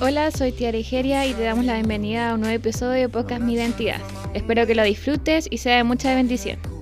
Hola, 0.00 0.30
soy 0.30 0.52
Tiara 0.52 0.78
Igeria 0.78 1.26
y 1.26 1.34
te 1.34 1.42
damos 1.42 1.64
la 1.64 1.74
bienvenida 1.74 2.30
a 2.30 2.34
un 2.34 2.40
nuevo 2.40 2.56
episodio 2.56 3.02
de 3.02 3.08
Podcast 3.08 3.42
Mi 3.42 3.54
Identidad. 3.54 4.00
Espero 4.32 4.66
que 4.66 4.74
lo 4.74 4.82
disfrutes 4.82 5.48
y 5.50 5.58
sea 5.58 5.76
de 5.76 5.84
mucha 5.84 6.14
bendición. 6.14 6.73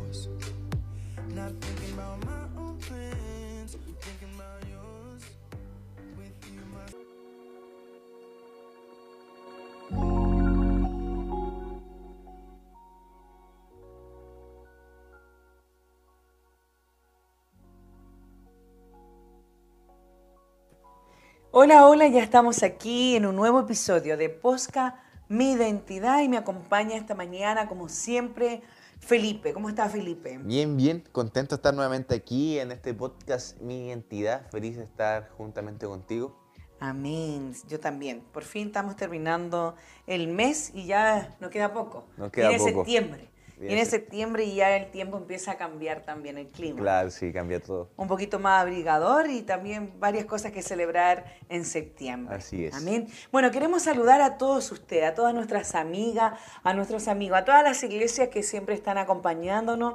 Hola, 21.72 21.86
hola, 21.86 22.08
ya 22.08 22.22
estamos 22.22 22.62
aquí 22.62 23.16
en 23.16 23.24
un 23.24 23.34
nuevo 23.34 23.58
episodio 23.60 24.18
de 24.18 24.28
Posca 24.28 25.02
Mi 25.30 25.52
Identidad 25.52 26.20
y 26.20 26.28
me 26.28 26.36
acompaña 26.36 26.96
esta 26.96 27.14
mañana, 27.14 27.66
como 27.66 27.88
siempre, 27.88 28.60
Felipe. 28.98 29.54
¿Cómo 29.54 29.70
está 29.70 29.88
Felipe? 29.88 30.36
Bien, 30.42 30.76
bien, 30.76 31.02
contento 31.12 31.54
de 31.54 31.60
estar 31.60 31.72
nuevamente 31.72 32.14
aquí 32.14 32.58
en 32.58 32.72
este 32.72 32.92
podcast 32.92 33.58
Mi 33.62 33.86
Identidad, 33.86 34.50
feliz 34.50 34.76
de 34.76 34.82
estar 34.82 35.30
juntamente 35.30 35.86
contigo. 35.86 36.38
Amén, 36.78 37.54
yo 37.68 37.80
también. 37.80 38.20
Por 38.20 38.44
fin 38.44 38.66
estamos 38.66 38.94
terminando 38.94 39.74
el 40.06 40.28
mes 40.28 40.72
y 40.74 40.84
ya 40.84 41.34
nos 41.40 41.50
queda 41.50 41.72
poco. 41.72 42.04
Nos 42.18 42.30
queda 42.30 42.50
Viene 42.50 42.64
poco. 42.64 42.84
septiembre. 42.84 43.31
Viene 43.62 43.74
Viene 43.76 43.84
se- 43.84 43.92
septiembre 43.98 44.44
y 44.44 44.56
ya 44.56 44.76
el 44.76 44.90
tiempo 44.90 45.16
empieza 45.16 45.52
a 45.52 45.56
cambiar 45.56 46.02
también 46.02 46.36
el 46.36 46.48
clima. 46.48 46.80
Claro, 46.80 47.10
sí, 47.10 47.32
cambia 47.32 47.60
todo. 47.60 47.90
un 47.96 48.08
poquito 48.08 48.38
más 48.38 48.60
abrigador 48.62 49.30
y 49.30 49.42
también 49.42 49.92
varias 50.00 50.24
cosas 50.24 50.50
que 50.52 50.62
celebrar 50.62 51.24
en 51.48 51.64
septiembre. 51.64 52.34
Así 52.36 52.64
es. 52.66 52.74
Amén. 52.74 53.06
Bueno, 53.30 53.50
queremos 53.50 53.82
saludar 53.82 54.20
a 54.20 54.36
todos 54.36 54.70
ustedes, 54.72 55.04
a 55.04 55.14
todas 55.14 55.32
nuestras 55.34 55.74
amigas, 55.74 56.34
a 56.64 56.74
nuestros 56.74 57.06
amigos, 57.08 57.38
a 57.38 57.44
todas 57.44 57.62
las 57.62 57.82
iglesias 57.82 58.28
que 58.28 58.42
siempre 58.42 58.74
están 58.74 58.98
acompañándonos 58.98 59.94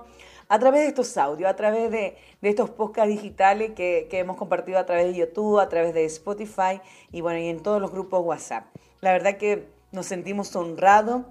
a 0.50 0.60
través 0.60 0.82
de 0.84 0.88
estos 0.88 1.18
audios, 1.18 1.50
a 1.50 1.56
través 1.58 1.92
de, 1.92 2.18
de 2.42 2.50
estos 2.50 2.70
podcasts 2.70 3.10
digitales 3.10 3.72
que, 3.76 4.08
que 4.10 4.20
hemos 4.20 4.38
compartido 4.38 4.80
a 4.80 4.86
través 4.86 5.08
de 5.08 5.14
YouTube, 5.16 5.60
a 5.60 5.68
través 5.68 5.94
de 5.94 6.06
Spotify 6.06 6.80
y 7.12 7.20
bueno, 7.20 7.40
y 7.40 7.50
en 7.50 7.62
todos 7.62 7.82
los 7.82 7.92
grupos 7.92 8.24
WhatsApp. 8.26 8.66
La 9.02 9.12
verdad 9.12 9.36
que 9.38 9.68
nos 9.92 10.06
sentimos 10.06 10.56
honrados 10.56 11.24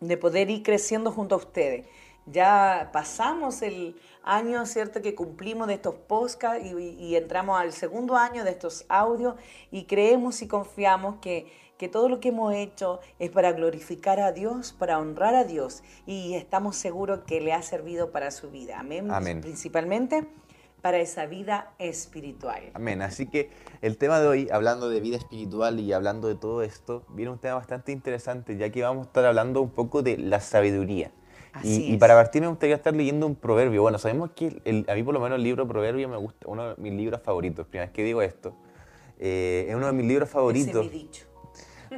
de 0.00 0.16
poder 0.16 0.50
ir 0.50 0.62
creciendo 0.62 1.10
junto 1.10 1.34
a 1.34 1.38
ustedes. 1.38 1.86
Ya 2.26 2.90
pasamos 2.92 3.62
el 3.62 3.96
año, 4.24 4.66
¿cierto?, 4.66 5.00
que 5.00 5.14
cumplimos 5.14 5.68
de 5.68 5.74
estos 5.74 5.94
podcasts 5.94 6.66
y, 6.66 6.74
y 6.74 7.14
entramos 7.14 7.60
al 7.60 7.72
segundo 7.72 8.16
año 8.16 8.42
de 8.42 8.50
estos 8.50 8.84
audios 8.88 9.36
y 9.70 9.84
creemos 9.84 10.42
y 10.42 10.48
confiamos 10.48 11.16
que, 11.20 11.46
que 11.78 11.88
todo 11.88 12.08
lo 12.08 12.20
que 12.20 12.28
hemos 12.28 12.54
hecho 12.54 13.00
es 13.18 13.30
para 13.30 13.52
glorificar 13.52 14.20
a 14.20 14.32
Dios, 14.32 14.72
para 14.72 14.98
honrar 14.98 15.34
a 15.34 15.44
Dios 15.44 15.82
y 16.06 16.34
estamos 16.34 16.76
seguros 16.76 17.20
que 17.26 17.40
le 17.40 17.52
ha 17.52 17.62
servido 17.62 18.10
para 18.10 18.30
su 18.30 18.50
vida. 18.50 18.80
Amén. 18.80 19.10
Amén. 19.10 19.40
Principalmente 19.40 20.26
para 20.82 20.98
esa 20.98 21.26
vida 21.26 21.72
espiritual. 21.78 22.62
Amén. 22.74 23.02
Así 23.02 23.26
que 23.26 23.50
el 23.82 23.96
tema 23.98 24.20
de 24.20 24.28
hoy, 24.28 24.48
hablando 24.52 24.88
de 24.88 25.00
vida 25.00 25.16
espiritual 25.16 25.80
y 25.80 25.92
hablando 25.92 26.28
de 26.28 26.36
todo 26.36 26.62
esto, 26.62 27.04
viene 27.08 27.30
un 27.32 27.38
tema 27.38 27.54
bastante 27.56 27.92
interesante, 27.92 28.56
ya 28.56 28.70
que 28.70 28.82
vamos 28.82 29.06
a 29.06 29.08
estar 29.08 29.24
hablando 29.24 29.60
un 29.62 29.70
poco 29.70 30.02
de 30.02 30.16
la 30.18 30.40
sabiduría. 30.40 31.10
Así 31.52 31.84
y, 31.86 31.94
y 31.94 31.96
para 31.96 32.14
partir 32.14 32.42
me 32.42 32.48
gustaría 32.48 32.76
estar 32.76 32.94
leyendo 32.94 33.26
un 33.26 33.34
proverbio. 33.34 33.80
Bueno, 33.82 33.98
sabemos 33.98 34.30
que 34.36 34.60
el- 34.64 34.84
a 34.88 34.94
mí 34.94 35.02
por 35.02 35.14
lo 35.14 35.20
menos 35.20 35.36
el 35.36 35.42
libro 35.42 35.66
Proverbio 35.66 36.08
me 36.08 36.18
gusta, 36.18 36.46
uno 36.48 36.74
de 36.74 36.74
mis 36.82 36.92
libros 36.92 37.20
favoritos. 37.22 37.66
Primera 37.66 37.86
vez 37.86 37.94
que 37.94 38.04
digo 38.04 38.20
esto. 38.22 38.54
Eh, 39.18 39.64
es 39.68 39.74
uno 39.74 39.86
de 39.86 39.92
mis 39.94 40.06
libros 40.06 40.28
Ese 40.28 40.34
favoritos. 40.34 40.86
es 40.86 40.92
mi 40.92 40.98
dicho. 40.98 41.24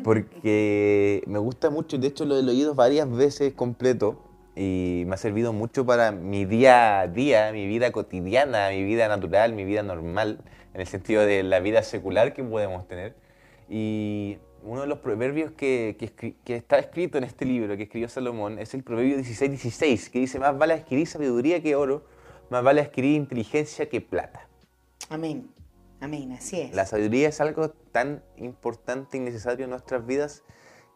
porque 0.04 1.22
me 1.26 1.38
gusta 1.38 1.70
mucho, 1.70 1.98
de 1.98 2.06
hecho 2.06 2.24
lo 2.24 2.38
he 2.38 2.42
leído 2.42 2.74
varias 2.74 3.10
veces 3.10 3.52
completo 3.54 4.22
y 4.58 5.04
me 5.06 5.14
ha 5.14 5.16
servido 5.16 5.52
mucho 5.52 5.86
para 5.86 6.10
mi 6.10 6.44
día 6.44 6.98
a 6.98 7.06
día, 7.06 7.52
mi 7.52 7.68
vida 7.68 7.92
cotidiana, 7.92 8.70
mi 8.70 8.82
vida 8.82 9.06
natural, 9.06 9.52
mi 9.52 9.64
vida 9.64 9.84
normal, 9.84 10.40
en 10.74 10.80
el 10.80 10.86
sentido 10.88 11.24
de 11.24 11.44
la 11.44 11.60
vida 11.60 11.84
secular 11.84 12.34
que 12.34 12.42
podemos 12.42 12.88
tener. 12.88 13.14
Y 13.68 14.38
uno 14.64 14.80
de 14.80 14.88
los 14.88 14.98
proverbios 14.98 15.52
que, 15.52 15.96
que 15.96 16.34
que 16.44 16.56
está 16.56 16.80
escrito 16.80 17.18
en 17.18 17.24
este 17.24 17.44
libro 17.44 17.76
que 17.76 17.84
escribió 17.84 18.08
Salomón 18.08 18.58
es 18.58 18.74
el 18.74 18.82
proverbio 18.82 19.16
16-16, 19.18 20.10
que 20.10 20.18
dice, 20.18 20.40
más 20.40 20.58
vale 20.58 20.74
adquirir 20.74 21.06
sabiduría 21.06 21.62
que 21.62 21.76
oro, 21.76 22.04
más 22.50 22.64
vale 22.64 22.80
adquirir 22.80 23.14
inteligencia 23.14 23.88
que 23.88 24.00
plata. 24.00 24.48
Amén. 25.08 25.50
Amén, 26.00 26.32
así 26.32 26.60
es. 26.60 26.74
La 26.74 26.84
sabiduría 26.84 27.28
es 27.28 27.40
algo 27.40 27.70
tan 27.70 28.24
importante 28.36 29.18
y 29.18 29.20
necesario 29.20 29.64
en 29.64 29.70
nuestras 29.70 30.04
vidas 30.04 30.42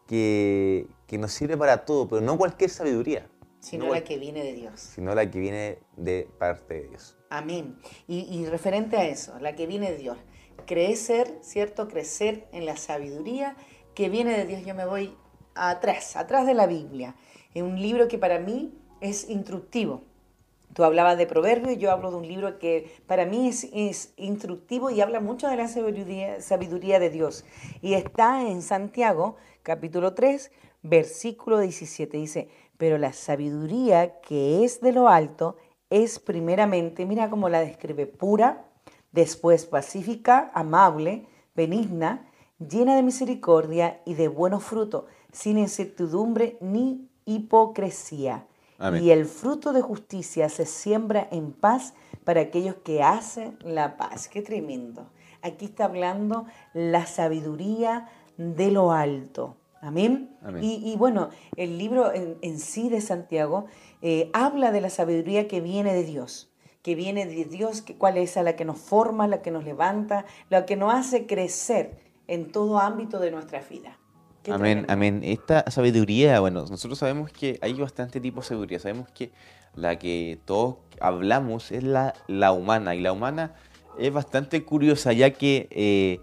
que, 0.07 0.87
que 1.07 1.17
nos 1.17 1.31
sirve 1.31 1.55
para 1.55 1.85
todo, 1.85 2.09
pero 2.09 2.21
no 2.21 2.37
cualquier 2.37 2.69
sabiduría, 2.69 3.27
Sino 3.63 3.85
no 3.85 3.93
la 3.93 4.03
que 4.03 4.17
viene 4.17 4.43
de 4.43 4.51
Dios. 4.51 4.81
sino 4.81 5.15
la 5.15 5.31
que 5.31 5.39
viene 5.39 5.79
de 5.95 6.27
parte 6.37 6.73
de 6.73 6.87
Dios. 6.89 7.15
Amén. 7.29 7.77
Y, 8.09 8.19
y 8.29 8.45
referente 8.45 8.97
a 8.97 9.07
eso, 9.07 9.39
la 9.39 9.55
que 9.55 9.67
viene 9.67 9.89
de 9.89 9.97
Dios. 9.97 10.17
Crecer, 10.67 11.39
¿cierto? 11.41 11.87
Crecer 11.87 12.45
en 12.51 12.65
la 12.65 12.75
sabiduría 12.75 13.55
que 13.95 14.09
viene 14.09 14.37
de 14.37 14.45
Dios. 14.45 14.65
Yo 14.65 14.75
me 14.75 14.85
voy 14.85 15.15
atrás, 15.55 16.17
atrás 16.17 16.45
de 16.45 16.53
la 16.53 16.67
Biblia. 16.67 17.15
Es 17.53 17.63
un 17.63 17.81
libro 17.81 18.09
que 18.09 18.17
para 18.17 18.37
mí 18.37 18.77
es 18.99 19.29
instructivo. 19.29 20.03
Tú 20.73 20.83
hablabas 20.83 21.17
de 21.17 21.25
proverbios, 21.25 21.77
yo 21.77 21.89
hablo 21.89 22.11
de 22.11 22.17
un 22.17 22.27
libro 22.27 22.59
que 22.59 22.91
para 23.07 23.25
mí 23.25 23.47
es, 23.47 23.69
es 23.73 24.13
instructivo 24.17 24.89
y 24.89 24.99
habla 24.99 25.21
mucho 25.21 25.47
de 25.47 25.55
la 25.55 25.69
sabiduría, 25.69 26.41
sabiduría 26.41 26.99
de 26.99 27.11
Dios. 27.11 27.45
Y 27.81 27.93
está 27.93 28.41
en 28.41 28.61
Santiago, 28.61 29.37
capítulo 29.61 30.15
3, 30.15 30.51
versículo 30.83 31.59
17. 31.59 32.17
Dice, 32.17 32.49
pero 32.77 32.97
la 32.97 33.13
sabiduría 33.13 34.19
que 34.21 34.63
es 34.63 34.81
de 34.81 34.91
lo 34.91 35.07
alto 35.07 35.57
es 35.89 36.19
primeramente, 36.19 37.05
mira 37.05 37.29
cómo 37.29 37.49
la 37.49 37.59
describe, 37.59 38.07
pura, 38.07 38.65
después 39.11 39.65
pacífica, 39.65 40.51
amable, 40.53 41.27
benigna, 41.55 42.27
llena 42.57 42.95
de 42.95 43.03
misericordia 43.03 44.01
y 44.05 44.15
de 44.15 44.27
buenos 44.27 44.63
frutos, 44.63 45.05
sin 45.31 45.57
incertidumbre 45.57 46.57
ni 46.61 47.09
hipocresía. 47.25 48.47
Amén. 48.79 49.03
Y 49.03 49.11
el 49.11 49.25
fruto 49.25 49.71
de 49.71 49.81
justicia 49.81 50.49
se 50.49 50.65
siembra 50.65 51.27
en 51.31 51.51
paz 51.51 51.93
para 52.23 52.41
aquellos 52.41 52.75
que 52.77 53.03
hacen 53.03 53.57
la 53.61 53.97
paz. 53.97 54.27
Qué 54.27 54.41
tremendo. 54.41 55.09
Aquí 55.41 55.65
está 55.65 55.85
hablando 55.85 56.45
la 56.73 57.05
sabiduría 57.05 58.09
de 58.37 58.71
lo 58.71 58.91
alto. 58.91 59.57
Amén. 59.83 60.29
Amén. 60.41 60.63
Y, 60.63 60.81
y 60.91 60.95
bueno, 60.95 61.29
el 61.57 61.77
libro 61.77 62.13
en, 62.13 62.37
en 62.41 62.57
sí 62.59 62.87
de 62.89 63.01
Santiago 63.01 63.65
eh, 64.01 64.29
habla 64.33 64.71
de 64.71 64.79
la 64.79 64.89
sabiduría 64.89 65.47
que 65.47 65.59
viene 65.59 65.93
de 65.93 66.05
Dios, 66.05 66.49
que 66.81 66.95
viene 66.95 67.25
de 67.25 67.43
Dios, 67.43 67.81
que, 67.81 67.95
cuál 67.95 68.17
es 68.17 68.35
la 68.37 68.55
que 68.55 68.63
nos 68.63 68.79
forma, 68.79 69.27
la 69.27 69.41
que 69.41 69.51
nos 69.51 69.65
levanta, 69.65 70.25
la 70.49 70.65
que 70.65 70.77
nos 70.77 70.93
hace 70.93 71.25
crecer 71.27 71.97
en 72.27 72.51
todo 72.51 72.79
ámbito 72.79 73.19
de 73.19 73.31
nuestra 73.31 73.59
vida. 73.59 73.99
Amén, 74.49 74.85
amén. 74.89 75.21
Esta 75.23 75.69
sabiduría, 75.69 76.39
bueno, 76.39 76.65
nosotros 76.65 76.99
sabemos 76.99 77.31
que 77.31 77.59
hay 77.61 77.73
bastante 77.73 78.19
tipo 78.19 78.41
de 78.41 78.47
sabiduría. 78.47 78.79
Sabemos 78.79 79.09
que 79.09 79.31
la 79.75 79.97
que 79.97 80.39
todos 80.45 80.77
hablamos 80.99 81.71
es 81.71 81.83
la, 81.83 82.13
la 82.27 82.51
humana. 82.51 82.95
Y 82.95 83.01
la 83.01 83.13
humana 83.13 83.55
es 83.97 84.11
bastante 84.11 84.63
curiosa, 84.63 85.13
ya 85.13 85.31
que 85.31 85.67
eh, 85.71 86.19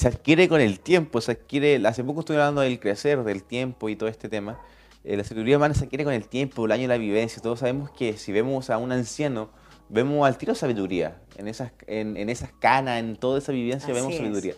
se 0.00 0.08
adquiere 0.08 0.48
con 0.48 0.62
el 0.62 0.80
tiempo. 0.80 1.20
Se 1.20 1.32
adquiere, 1.32 1.86
hace 1.86 2.02
poco 2.02 2.20
estuve 2.20 2.38
hablando 2.38 2.62
del 2.62 2.80
crecer, 2.80 3.22
del 3.22 3.42
tiempo 3.44 3.90
y 3.90 3.96
todo 3.96 4.08
este 4.08 4.30
tema. 4.30 4.58
Eh, 5.04 5.14
la 5.14 5.24
sabiduría 5.24 5.58
humana 5.58 5.74
se 5.74 5.84
adquiere 5.84 6.04
con 6.04 6.14
el 6.14 6.26
tiempo, 6.26 6.64
el 6.64 6.72
año 6.72 6.82
de 6.82 6.88
la 6.88 6.96
vivencia. 6.96 7.42
Todos 7.42 7.58
sabemos 7.58 7.90
que 7.90 8.16
si 8.16 8.32
vemos 8.32 8.70
a 8.70 8.78
un 8.78 8.92
anciano, 8.92 9.50
vemos 9.90 10.26
al 10.26 10.38
tiro 10.38 10.54
sabiduría. 10.54 11.20
En 11.36 11.48
esas, 11.48 11.72
en, 11.86 12.16
en 12.16 12.30
esas 12.30 12.50
canas, 12.50 12.98
en 12.98 13.16
toda 13.16 13.38
esa 13.40 13.52
vivencia 13.52 13.92
vemos 13.92 14.12
es. 14.12 14.18
sabiduría. 14.18 14.54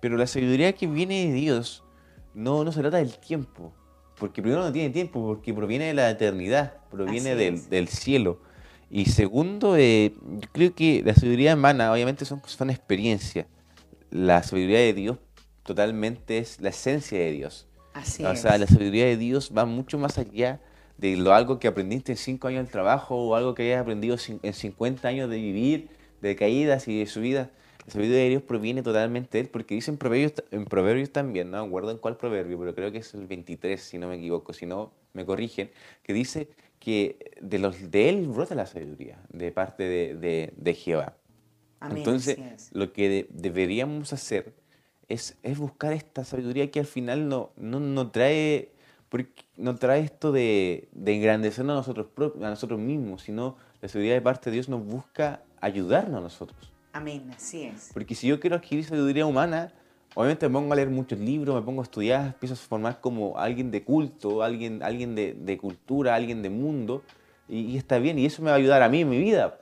Pero 0.00 0.16
la 0.16 0.28
sabiduría 0.28 0.72
que 0.72 0.86
viene 0.86 1.26
de 1.26 1.32
Dios 1.32 1.82
no, 2.32 2.62
no 2.62 2.70
se 2.70 2.80
trata 2.80 2.98
del 2.98 3.18
tiempo. 3.18 3.72
Porque 4.16 4.40
primero 4.40 4.62
no 4.62 4.72
tiene 4.72 4.90
tiempo, 4.90 5.20
porque 5.20 5.52
proviene 5.52 5.86
de 5.86 5.94
la 5.94 6.10
eternidad, 6.10 6.74
proviene 6.92 7.34
del, 7.34 7.68
del 7.68 7.88
cielo. 7.88 8.40
Y 8.88 9.06
segundo, 9.06 9.76
eh, 9.76 10.14
yo 10.14 10.48
creo 10.52 10.74
que 10.76 11.02
la 11.04 11.12
sabiduría 11.12 11.54
humana 11.54 11.92
obviamente 11.92 12.24
son, 12.24 12.40
son 12.46 12.70
experiencias. 12.70 13.46
La 14.10 14.42
sabiduría 14.42 14.78
de 14.80 14.92
Dios 14.94 15.18
totalmente 15.64 16.38
es 16.38 16.60
la 16.60 16.70
esencia 16.70 17.18
de 17.18 17.32
Dios. 17.32 17.66
Así 17.94 18.24
o 18.24 18.32
es. 18.32 18.40
sea, 18.40 18.58
la 18.58 18.66
sabiduría 18.66 19.06
de 19.06 19.16
Dios 19.16 19.52
va 19.56 19.64
mucho 19.64 19.98
más 19.98 20.18
allá 20.18 20.60
de 20.98 21.16
lo 21.16 21.34
algo 21.34 21.58
que 21.58 21.68
aprendiste 21.68 22.12
en 22.12 22.18
5 22.18 22.48
años 22.48 22.64
del 22.64 22.72
trabajo 22.72 23.16
o 23.16 23.34
algo 23.34 23.54
que 23.54 23.64
hayas 23.64 23.82
aprendido 23.82 24.16
en 24.42 24.52
50 24.52 25.08
años 25.08 25.28
de 25.30 25.36
vivir, 25.36 25.88
de 26.20 26.36
caídas 26.36 26.88
y 26.88 26.98
de 26.98 27.06
subidas. 27.06 27.48
La 27.86 27.92
sabiduría 27.92 28.22
de 28.22 28.28
Dios 28.30 28.42
proviene 28.42 28.82
totalmente 28.82 29.38
de 29.38 29.42
Él, 29.42 29.48
porque 29.48 29.74
dicen 29.74 29.96
proverbios, 29.96 30.32
en 30.50 30.64
proverbios 30.64 31.10
también, 31.10 31.50
no 31.50 31.58
acuerdo 31.58 31.90
en 31.92 31.98
cuál 31.98 32.16
proverbio, 32.16 32.58
pero 32.58 32.74
creo 32.74 32.90
que 32.92 32.98
es 32.98 33.14
el 33.14 33.26
23, 33.26 33.80
si 33.80 33.98
no 33.98 34.08
me 34.08 34.16
equivoco, 34.16 34.52
si 34.52 34.66
no 34.66 34.92
me 35.12 35.24
corrigen, 35.24 35.70
que 36.02 36.12
dice 36.12 36.48
que 36.80 37.32
de, 37.40 37.58
los, 37.58 37.90
de 37.90 38.08
Él 38.08 38.26
brota 38.28 38.54
la 38.54 38.66
sabiduría, 38.66 39.18
de 39.28 39.52
parte 39.52 39.84
de, 39.84 40.14
de- 40.16 40.52
de 40.56 40.74
Jehová. 40.74 41.16
Amén, 41.80 41.98
Entonces, 41.98 42.38
lo 42.72 42.92
que 42.92 43.08
de- 43.08 43.26
deberíamos 43.30 44.12
hacer 44.12 44.54
es, 45.08 45.36
es 45.42 45.58
buscar 45.58 45.92
esta 45.92 46.24
sabiduría 46.24 46.70
que 46.70 46.80
al 46.80 46.86
final 46.86 47.28
no, 47.28 47.50
no, 47.56 47.80
no 47.80 48.10
trae 48.10 48.72
porque 49.08 49.44
no 49.56 49.76
trae 49.76 50.00
esto 50.00 50.32
de, 50.32 50.88
de 50.92 51.14
engrandecernos 51.14 51.74
a 51.74 51.76
nosotros, 51.76 52.32
a 52.42 52.50
nosotros 52.50 52.80
mismos, 52.80 53.22
sino 53.22 53.56
la 53.80 53.88
sabiduría 53.88 54.14
de 54.14 54.20
parte 54.20 54.50
de 54.50 54.54
Dios 54.54 54.68
nos 54.68 54.84
busca 54.84 55.42
ayudarnos 55.60 56.18
a 56.18 56.20
nosotros. 56.20 56.72
Amén, 56.92 57.30
así 57.34 57.62
es. 57.62 57.90
Porque 57.94 58.14
si 58.14 58.26
yo 58.26 58.40
quiero 58.40 58.56
adquirir 58.56 58.84
sabiduría 58.84 59.24
humana, 59.24 59.72
obviamente 60.14 60.48
me 60.48 60.54
pongo 60.54 60.72
a 60.72 60.76
leer 60.76 60.90
muchos 60.90 61.18
libros, 61.20 61.54
me 61.54 61.62
pongo 61.62 61.82
a 61.82 61.84
estudiar, 61.84 62.26
empiezo 62.26 62.54
a 62.54 62.56
formar 62.56 63.00
como 63.00 63.38
alguien 63.38 63.70
de 63.70 63.84
culto, 63.84 64.42
alguien, 64.42 64.82
alguien 64.82 65.14
de, 65.14 65.34
de 65.34 65.56
cultura, 65.56 66.14
alguien 66.14 66.42
de 66.42 66.50
mundo, 66.50 67.04
y, 67.48 67.76
está 67.76 67.98
bien, 67.98 68.18
y 68.18 68.26
eso 68.26 68.42
me 68.42 68.48
va 68.50 68.56
a 68.56 68.58
ayudar 68.58 68.82
a 68.82 68.88
mí 68.88 69.02
en 69.02 69.08
mi 69.08 69.18
vida. 69.20 69.60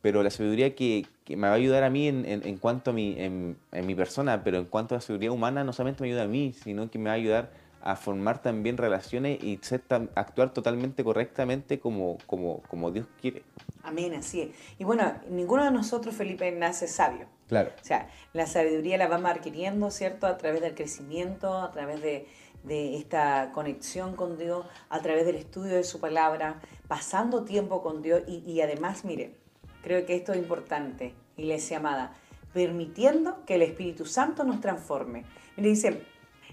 Pero 0.00 0.24
la 0.24 0.30
sabiduría 0.30 0.74
que, 0.74 1.06
que 1.24 1.36
me 1.36 1.46
va 1.46 1.54
a 1.54 1.56
ayudar 1.56 1.84
a 1.84 1.90
mí 1.90 2.08
en, 2.08 2.24
en, 2.24 2.46
en 2.46 2.56
cuanto 2.56 2.90
a 2.90 2.94
mi, 2.94 3.14
en, 3.18 3.56
en, 3.70 3.86
mi 3.86 3.94
persona, 3.94 4.42
pero 4.42 4.58
en 4.58 4.64
cuanto 4.64 4.94
a 4.94 4.98
la 4.98 5.00
sabiduría 5.00 5.32
humana, 5.32 5.64
no 5.64 5.72
solamente 5.72 6.02
me 6.02 6.08
ayuda 6.08 6.24
a 6.24 6.28
mí, 6.28 6.52
sino 6.52 6.90
que 6.90 6.98
me 6.98 7.06
va 7.06 7.12
a 7.12 7.16
ayudar 7.16 7.50
a 7.82 7.96
formar 7.96 8.40
también 8.40 8.76
relaciones 8.76 9.42
y 9.42 9.58
ser 9.62 9.82
actuar 10.14 10.52
totalmente 10.52 11.02
correctamente 11.02 11.80
como, 11.80 12.18
como, 12.26 12.62
como 12.68 12.90
Dios 12.90 13.06
quiere. 13.20 13.42
Amén, 13.82 14.14
así 14.14 14.42
es. 14.42 14.48
Y 14.78 14.84
bueno, 14.84 15.12
ninguno 15.28 15.64
de 15.64 15.72
nosotros, 15.72 16.14
Felipe, 16.14 16.50
nace 16.52 16.86
sabio. 16.86 17.26
Claro. 17.48 17.70
O 17.80 17.84
sea, 17.84 18.08
la 18.32 18.46
sabiduría 18.46 18.96
la 18.98 19.08
vamos 19.08 19.30
adquiriendo, 19.30 19.90
¿cierto? 19.90 20.26
A 20.26 20.38
través 20.38 20.60
del 20.60 20.74
crecimiento, 20.74 21.58
a 21.58 21.72
través 21.72 22.00
de, 22.00 22.28
de 22.62 22.96
esta 22.96 23.50
conexión 23.52 24.14
con 24.14 24.38
Dios, 24.38 24.64
a 24.88 25.00
través 25.00 25.26
del 25.26 25.36
estudio 25.36 25.74
de 25.74 25.84
su 25.84 26.00
palabra, 26.00 26.60
pasando 26.86 27.44
tiempo 27.44 27.82
con 27.82 28.00
Dios 28.00 28.22
y, 28.28 28.44
y 28.46 28.60
además, 28.60 29.04
mire, 29.04 29.41
creo 29.82 30.06
que 30.06 30.16
esto 30.16 30.32
es 30.32 30.38
importante, 30.38 31.14
iglesia 31.36 31.78
amada, 31.78 32.14
permitiendo 32.52 33.44
que 33.44 33.56
el 33.56 33.62
Espíritu 33.62 34.06
Santo 34.06 34.44
nos 34.44 34.60
transforme. 34.60 35.24
Mire, 35.56 35.68
dice, 35.70 36.02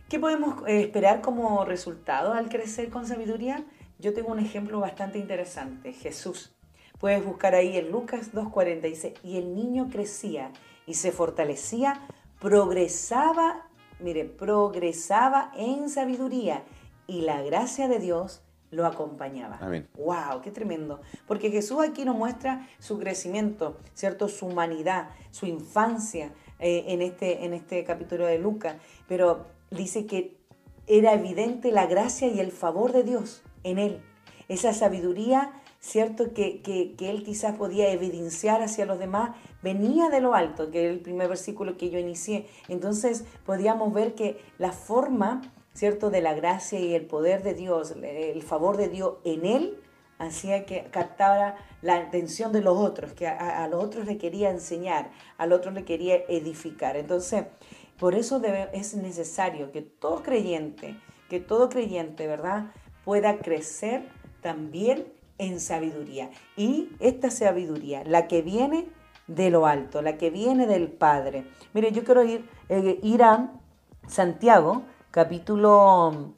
¿Qué 0.10 0.18
podemos 0.18 0.68
eh, 0.68 0.82
esperar 0.82 1.22
como 1.22 1.64
resultado 1.66 2.34
al 2.34 2.50
crecer 2.50 2.90
con 2.90 3.06
sabiduría? 3.06 3.64
Yo 4.00 4.12
tengo 4.12 4.32
un 4.32 4.40
ejemplo 4.40 4.80
bastante 4.80 5.20
interesante, 5.20 5.94
Jesús. 5.94 6.52
Puedes 7.00 7.24
buscar 7.24 7.54
ahí 7.54 7.78
en 7.78 7.92
Lucas 7.92 8.34
2.46, 8.34 9.14
y 9.24 9.38
el 9.38 9.54
niño 9.54 9.88
crecía 9.92 10.52
y 10.88 10.96
se 10.96 11.12
fortalecía, 11.12 12.02
progresaba, 12.40 13.68
mire, 14.00 14.26
progresaba 14.26 15.52
en 15.56 15.90
sabiduría 15.90 16.64
y 17.06 17.22
la 17.22 17.44
gracia 17.44 17.88
de 17.88 18.00
Dios 18.00 18.42
lo 18.72 18.86
acompañaba. 18.86 19.58
Amén. 19.62 19.88
¡Wow! 19.98 20.42
¡Qué 20.44 20.52
tremendo! 20.52 21.02
Porque 21.28 21.52
Jesús 21.52 21.80
aquí 21.82 22.06
nos 22.06 22.16
muestra 22.16 22.68
su 22.80 23.00
crecimiento, 23.00 23.78
¿cierto? 23.94 24.28
Su 24.28 24.48
humanidad, 24.48 25.10
su 25.32 25.46
infancia 25.46 26.32
eh, 26.60 26.86
en, 26.88 27.02
este, 27.02 27.46
en 27.46 27.54
este 27.54 27.84
capítulo 27.84 28.26
de 28.26 28.40
Lucas. 28.40 28.76
Pero 29.08 29.46
dice 29.72 30.06
que 30.06 30.38
era 30.88 31.14
evidente 31.14 31.72
la 31.72 31.86
gracia 31.86 32.28
y 32.28 32.40
el 32.40 32.52
favor 32.52 32.92
de 32.92 33.04
Dios 33.04 33.44
en 33.64 33.78
él. 33.78 34.02
Esa 34.48 34.74
sabiduría, 34.74 35.54
cierto, 35.80 36.34
que, 36.34 36.62
que, 36.62 37.10
él 37.10 37.24
quizás 37.24 37.56
podía 37.56 37.92
evidenciar 37.92 38.64
hacia 38.64 38.88
los 38.88 38.98
demás, 38.98 39.36
venía 39.62 40.10
de 40.10 40.22
lo 40.22 40.34
alto, 40.34 40.72
que 40.72 40.86
es 40.86 40.92
el 40.92 41.00
primer 41.00 41.28
versículo 41.28 41.78
que 41.78 41.92
yo 41.92 42.00
inicié. 42.00 42.48
Entonces 42.68 43.26
podíamos 43.46 43.94
ver 43.94 44.16
que 44.16 44.42
la 44.58 44.72
forma, 44.72 45.44
cierto, 45.80 46.10
de 46.10 46.22
la 46.22 46.34
gracia 46.34 46.80
y 46.80 46.94
el 46.94 47.06
poder 47.06 47.42
de 47.42 47.54
Dios, 47.54 47.96
el 48.02 48.42
favor 48.42 48.78
de 48.78 48.90
Dios 48.90 49.16
en 49.24 49.46
él, 49.46 49.80
hacía 50.20 50.66
que 50.66 50.84
captara 50.92 51.56
la 51.82 51.96
atención 51.96 52.52
de 52.52 52.62
los 52.62 52.78
otros, 52.78 53.14
que 53.14 53.28
a, 53.28 53.68
los 53.70 53.84
otros 53.84 54.06
le 54.06 54.18
quería 54.18 54.50
enseñar, 54.52 55.10
al 55.38 55.54
otro 55.54 55.72
le 55.72 55.86
quería 55.86 56.18
edificar. 56.28 56.98
Entonces, 56.98 57.46
por 57.98 58.16
eso 58.16 58.42
es 58.74 58.96
necesario 58.96 59.72
que 59.72 59.82
todo 59.82 60.22
creyente, 60.22 60.96
que 61.30 61.40
todo 61.40 61.70
creyente, 61.70 62.28
¿verdad?, 62.28 62.66
pueda 63.06 63.40
crecer 63.40 64.04
también 64.42 65.08
en 65.38 65.60
sabiduría. 65.60 66.30
Y 66.58 66.90
esta 67.00 67.32
sabiduría, 67.32 68.04
la 68.04 68.28
que 68.28 68.42
viene 68.42 68.88
de 69.28 69.50
lo 69.50 69.66
alto, 69.66 70.02
la 70.02 70.18
que 70.18 70.30
viene 70.30 70.68
del 70.68 70.90
Padre. 70.90 71.46
Mire, 71.74 71.92
yo 71.92 72.04
quiero 72.04 72.24
ir, 72.24 72.46
eh, 72.68 73.00
ir 73.02 73.24
a 73.24 73.54
Santiago, 74.08 74.84
capítulo 75.12 76.36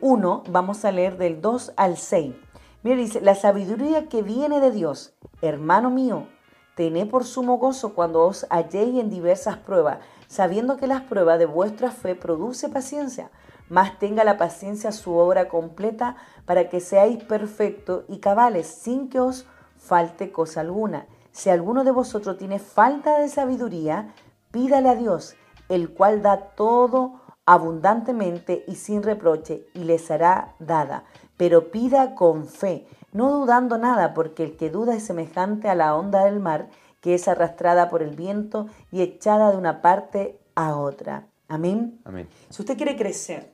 1, 0.00 0.42
eh, 0.44 0.50
vamos 0.50 0.84
a 0.84 0.92
leer 0.92 1.16
del 1.18 1.40
2 1.40 1.72
al 1.76 1.96
6. 1.96 2.34
Mire, 2.82 2.96
dice, 2.96 3.20
la 3.20 3.34
sabiduría 3.34 4.08
que 4.08 4.22
viene 4.22 4.60
de 4.60 4.70
Dios, 4.70 5.14
hermano 5.40 5.90
mío, 5.90 6.26
tened 6.74 7.08
por 7.08 7.24
sumo 7.24 7.58
gozo 7.58 7.94
cuando 7.94 8.22
os 8.22 8.46
halléis 8.50 8.98
en 8.98 9.10
diversas 9.10 9.56
pruebas 9.58 9.98
sabiendo 10.32 10.78
que 10.78 10.86
las 10.86 11.02
pruebas 11.02 11.38
de 11.38 11.44
vuestra 11.44 11.90
fe 11.90 12.14
produce 12.14 12.70
paciencia, 12.70 13.30
mas 13.68 13.98
tenga 13.98 14.24
la 14.24 14.38
paciencia 14.38 14.90
su 14.90 15.14
obra 15.14 15.46
completa 15.46 16.16
para 16.46 16.70
que 16.70 16.80
seáis 16.80 17.22
perfectos 17.22 18.04
y 18.08 18.16
cabales, 18.18 18.66
sin 18.66 19.10
que 19.10 19.20
os 19.20 19.44
falte 19.76 20.32
cosa 20.32 20.62
alguna. 20.62 21.06
Si 21.32 21.50
alguno 21.50 21.84
de 21.84 21.90
vosotros 21.90 22.38
tiene 22.38 22.58
falta 22.58 23.18
de 23.18 23.28
sabiduría, 23.28 24.14
pídale 24.50 24.88
a 24.88 24.94
Dios, 24.94 25.36
el 25.68 25.90
cual 25.90 26.22
da 26.22 26.38
todo 26.38 27.20
abundantemente 27.46 28.64
y 28.66 28.76
sin 28.76 29.02
reproche, 29.02 29.66
y 29.74 29.84
le 29.84 29.98
será 29.98 30.54
dada. 30.58 31.04
Pero 31.36 31.70
pida 31.70 32.14
con 32.14 32.46
fe, 32.46 32.86
no 33.12 33.30
dudando 33.30 33.78
nada, 33.78 34.14
porque 34.14 34.44
el 34.44 34.56
que 34.56 34.70
duda 34.70 34.94
es 34.94 35.04
semejante 35.04 35.68
a 35.68 35.74
la 35.74 35.96
onda 35.96 36.24
del 36.24 36.40
mar, 36.40 36.68
que 37.00 37.14
es 37.14 37.26
arrastrada 37.28 37.90
por 37.90 38.02
el 38.02 38.14
viento 38.14 38.68
y 38.90 39.02
echada 39.02 39.50
de 39.50 39.56
una 39.56 39.82
parte 39.82 40.38
a 40.54 40.76
otra. 40.76 41.26
Amén. 41.48 42.00
Amén. 42.04 42.28
Si 42.48 42.62
usted 42.62 42.76
quiere 42.76 42.96
crecer, 42.96 43.52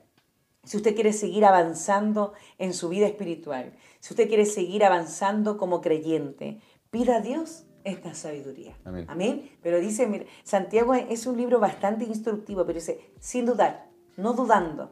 si 0.63 0.77
usted 0.77 0.93
quiere 0.93 1.13
seguir 1.13 1.45
avanzando 1.45 2.33
en 2.57 2.73
su 2.73 2.89
vida 2.89 3.07
espiritual, 3.07 3.73
si 3.99 4.13
usted 4.13 4.27
quiere 4.27 4.45
seguir 4.45 4.85
avanzando 4.85 5.57
como 5.57 5.81
creyente, 5.81 6.61
pida 6.91 7.17
a 7.17 7.21
Dios 7.21 7.65
esta 7.89 8.13
sabiduría. 8.13 8.77
Amén. 8.85 9.05
Amén. 9.07 9.51
Pero 9.61 9.79
dice, 9.79 10.07
mira, 10.07 10.25
Santiago 10.43 10.93
es 10.93 11.25
un 11.27 11.37
libro 11.37 11.59
bastante 11.59 12.05
instructivo, 12.05 12.65
pero 12.65 12.79
dice, 12.79 13.11
sin 13.19 13.45
dudar, 13.45 13.89
no 14.17 14.33
dudando. 14.33 14.91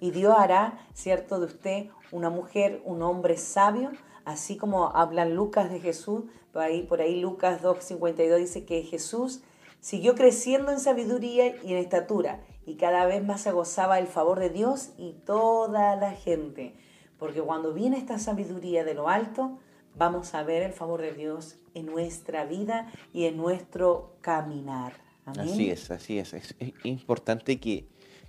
Y 0.00 0.10
Dios 0.10 0.34
hará, 0.36 0.86
cierto, 0.94 1.40
de 1.40 1.46
usted 1.46 1.86
una 2.12 2.30
mujer, 2.30 2.80
un 2.84 3.02
hombre 3.02 3.36
sabio, 3.36 3.90
así 4.24 4.56
como 4.56 4.96
habla 4.96 5.24
Lucas 5.24 5.70
de 5.70 5.80
Jesús, 5.80 6.24
por 6.52 6.62
ahí, 6.62 6.82
por 6.82 7.00
ahí 7.00 7.20
Lucas 7.20 7.62
2.52 7.62 8.36
dice 8.36 8.64
que 8.64 8.82
Jesús 8.82 9.42
siguió 9.80 10.14
creciendo 10.14 10.72
en 10.72 10.80
sabiduría 10.80 11.54
y 11.62 11.72
en 11.72 11.78
estatura 11.78 12.40
y 12.68 12.76
cada 12.76 13.06
vez 13.06 13.24
más 13.24 13.40
se 13.40 13.50
gozaba 13.50 13.98
el 13.98 14.06
favor 14.06 14.40
de 14.40 14.50
Dios 14.50 14.90
y 14.98 15.14
toda 15.24 15.96
la 15.96 16.12
gente. 16.12 16.74
Porque 17.18 17.40
cuando 17.40 17.72
viene 17.72 17.96
esta 17.96 18.18
sabiduría 18.18 18.84
de 18.84 18.92
lo 18.92 19.08
alto, 19.08 19.58
vamos 19.98 20.34
a 20.34 20.42
ver 20.42 20.62
el 20.62 20.72
favor 20.72 21.02
de 21.02 21.12
Dios 21.12 21.56
en 21.74 21.86
nuestra 21.86 22.44
vida 22.44 22.90
y 23.12 23.24
en 23.24 23.36
nuestro 23.36 24.16
caminar. 24.20 24.94
Así 25.26 25.70
es, 25.70 25.90
así 25.90 26.18
es. 26.18 26.32
Es, 26.32 26.54
importante 26.84 27.60
que, 27.60 27.86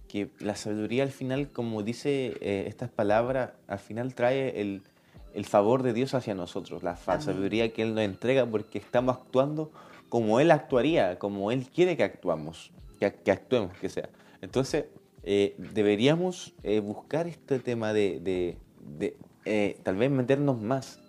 que, 0.08 0.30
la 0.40 0.56
sabiduría 0.56 1.04
al 1.04 1.12
final, 1.12 1.52
como 1.52 1.84
dice 1.84 2.38
eh, 2.42 2.66
estas 2.68 2.90
palabras, 2.90 3.52
al 3.68 3.80
final 3.80 4.14
trae 4.16 4.60
el, 4.60 4.82
el 5.34 5.46
favor 5.46 5.84
de 5.84 5.94
Dios 5.94 6.14
hacia 6.14 6.36
nosotros, 6.36 6.84
la 6.84 6.98
sabiduría 6.98 7.72
que 7.72 7.84
Él 7.84 7.94
nos 7.96 8.04
entrega 8.04 8.46
porque 8.46 8.80
estamos 8.80 9.18
actuando 9.18 9.72
como 10.10 10.40
Él 10.40 10.52
actuaría, 10.52 11.20
como 11.20 11.52
Él 11.52 11.68
quiere 11.74 11.96
que 11.96 12.04
actuamos, 12.04 12.72
que, 13.00 13.32
actuemos, 13.32 13.78
que 13.78 13.90
sea. 13.90 14.10
Entonces, 14.42 14.86
eh, 15.24 15.56
deberíamos 15.58 16.54
eh, 16.64 16.80
buscar 16.80 17.28
este 17.28 17.60
tema 17.60 17.94
de, 17.94 18.58
eh, 19.46 19.80
tal 19.84 19.96
vez 19.96 20.10
meternos 20.10 20.60
más 20.60 21.00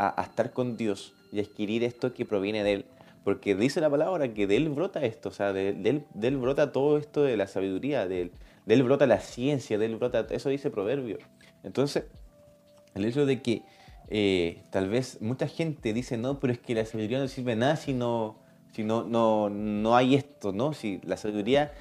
a, 0.00 0.22
estar 0.22 0.52
con 0.52 0.76
Dios 0.76 1.12
y 1.30 1.40
adquirir 1.40 1.84
esto 1.84 2.14
que 2.14 2.24
proviene 2.24 2.64
de 2.64 2.72
Él. 2.72 2.84
Porque 3.24 3.54
dice 3.54 3.80
la 3.80 3.90
palabra 3.90 4.32
que 4.32 4.46
de 4.46 4.56
Él 4.56 4.70
brota 4.70 5.04
esto, 5.04 5.28
o 5.28 5.32
sea, 5.32 5.52
de, 5.52 5.70
él, 5.70 6.04
de 6.14 6.28
él, 6.28 6.38
brota 6.38 6.72
todo 6.72 6.96
esto 6.96 7.22
de 7.22 7.36
la 7.36 7.46
sabiduría, 7.46 8.08
de 8.08 8.22
él, 8.22 8.32
de 8.64 8.74
él 8.74 8.82
brota 8.82 9.06
la 9.06 9.20
ciencia, 9.20 9.78
de 9.78 9.86
Él 9.86 9.96
brota, 9.96 10.26
eso 10.30 10.48
dice 10.48 10.70
Proverbio. 10.70 11.18
Entonces, 11.62 12.04
el 12.94 13.04
hecho 13.04 13.26
de 13.26 13.42
que 13.42 13.62
eh, 14.08 14.62
tal 14.70 14.88
vez 14.88 15.20
mucha 15.20 15.48
gente 15.48 15.92
dice, 15.92 16.16
no, 16.16 16.40
pero 16.40 16.52
es 16.52 16.58
que 16.58 16.74
la 16.74 16.86
sabiduría 16.86 17.18
no 17.18 17.28
sirve 17.28 17.54
nada 17.56 17.76
si 17.76 17.92
no, 17.92 18.36
si 18.72 18.84
no, 18.84 19.04
no, 19.04 19.50
no 19.50 19.96
hay 19.96 20.14
esto, 20.14 20.52
¿no? 20.52 20.72
Si 20.72 21.00
la 21.04 21.16
sabiduría, 21.18 21.72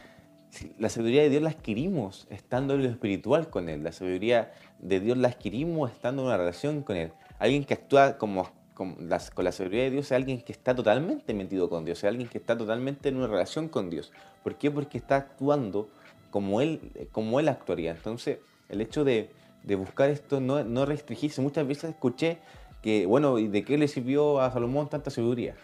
la 0.78 0.90
sabiduría 0.90 1.24
de 1.24 1.30
Dios 1.30 1.42
la 1.42 1.52
adquirimos 1.52 2.28
estando 2.30 2.74
en 2.74 2.84
lo 2.84 2.90
espiritual 2.90 3.50
con 3.50 3.70
Él, 3.70 3.84
la 3.84 3.94
sabiduría 3.94 4.52
de 4.80 5.00
Dios 5.00 5.18
la 5.18 5.30
adquirimos 5.30 5.92
estando 5.92 6.24
en 6.24 6.28
una 6.28 6.38
relación 6.38 6.84
con 6.84 6.98
Él. 6.98 7.14
Alguien 7.40 7.64
que 7.64 7.74
actúa 7.74 8.18
como, 8.18 8.50
con, 8.74 8.96
la, 9.10 9.20
con 9.34 9.46
la 9.46 9.52
sabiduría 9.52 9.86
de 9.86 9.92
Dios 9.92 10.06
es 10.08 10.12
alguien 10.12 10.42
que 10.42 10.52
está 10.52 10.76
totalmente 10.76 11.34
metido 11.34 11.70
con 11.70 11.86
Dios, 11.86 12.00
es 12.00 12.04
alguien 12.04 12.28
que 12.28 12.38
está 12.38 12.58
totalmente 12.58 13.10
en 13.10 13.16
una 13.16 13.28
relación 13.28 13.70
con 13.70 13.90
Dios. 13.90 14.12
¿Por 14.44 14.56
qué? 14.56 14.70
Porque 14.70 14.98
está 14.98 15.16
actuando 15.16 15.90
como 16.30 16.62
Él, 16.62 16.80
como 17.12 17.40
él 17.40 17.50
actuaría. 17.50 17.92
Entonces, 17.92 18.38
el 18.68 18.82
hecho 18.82 19.04
de, 19.04 19.30
de 19.64 19.76
buscar 19.76 20.10
esto, 20.10 20.40
no, 20.40 20.64
no 20.64 20.86
restringirse. 20.86 21.42
Muchas 21.42 21.68
veces 21.68 21.92
escuché 21.92 22.38
que, 22.82 23.06
bueno, 23.06 23.40
¿y 23.40 23.48
de 23.48 23.64
qué 23.64 23.78
le 23.78 23.88
sirvió 23.88 24.40
a 24.40 24.52
Salomón 24.52 24.90
tanta 24.90 25.10
sabiduría? 25.10 25.56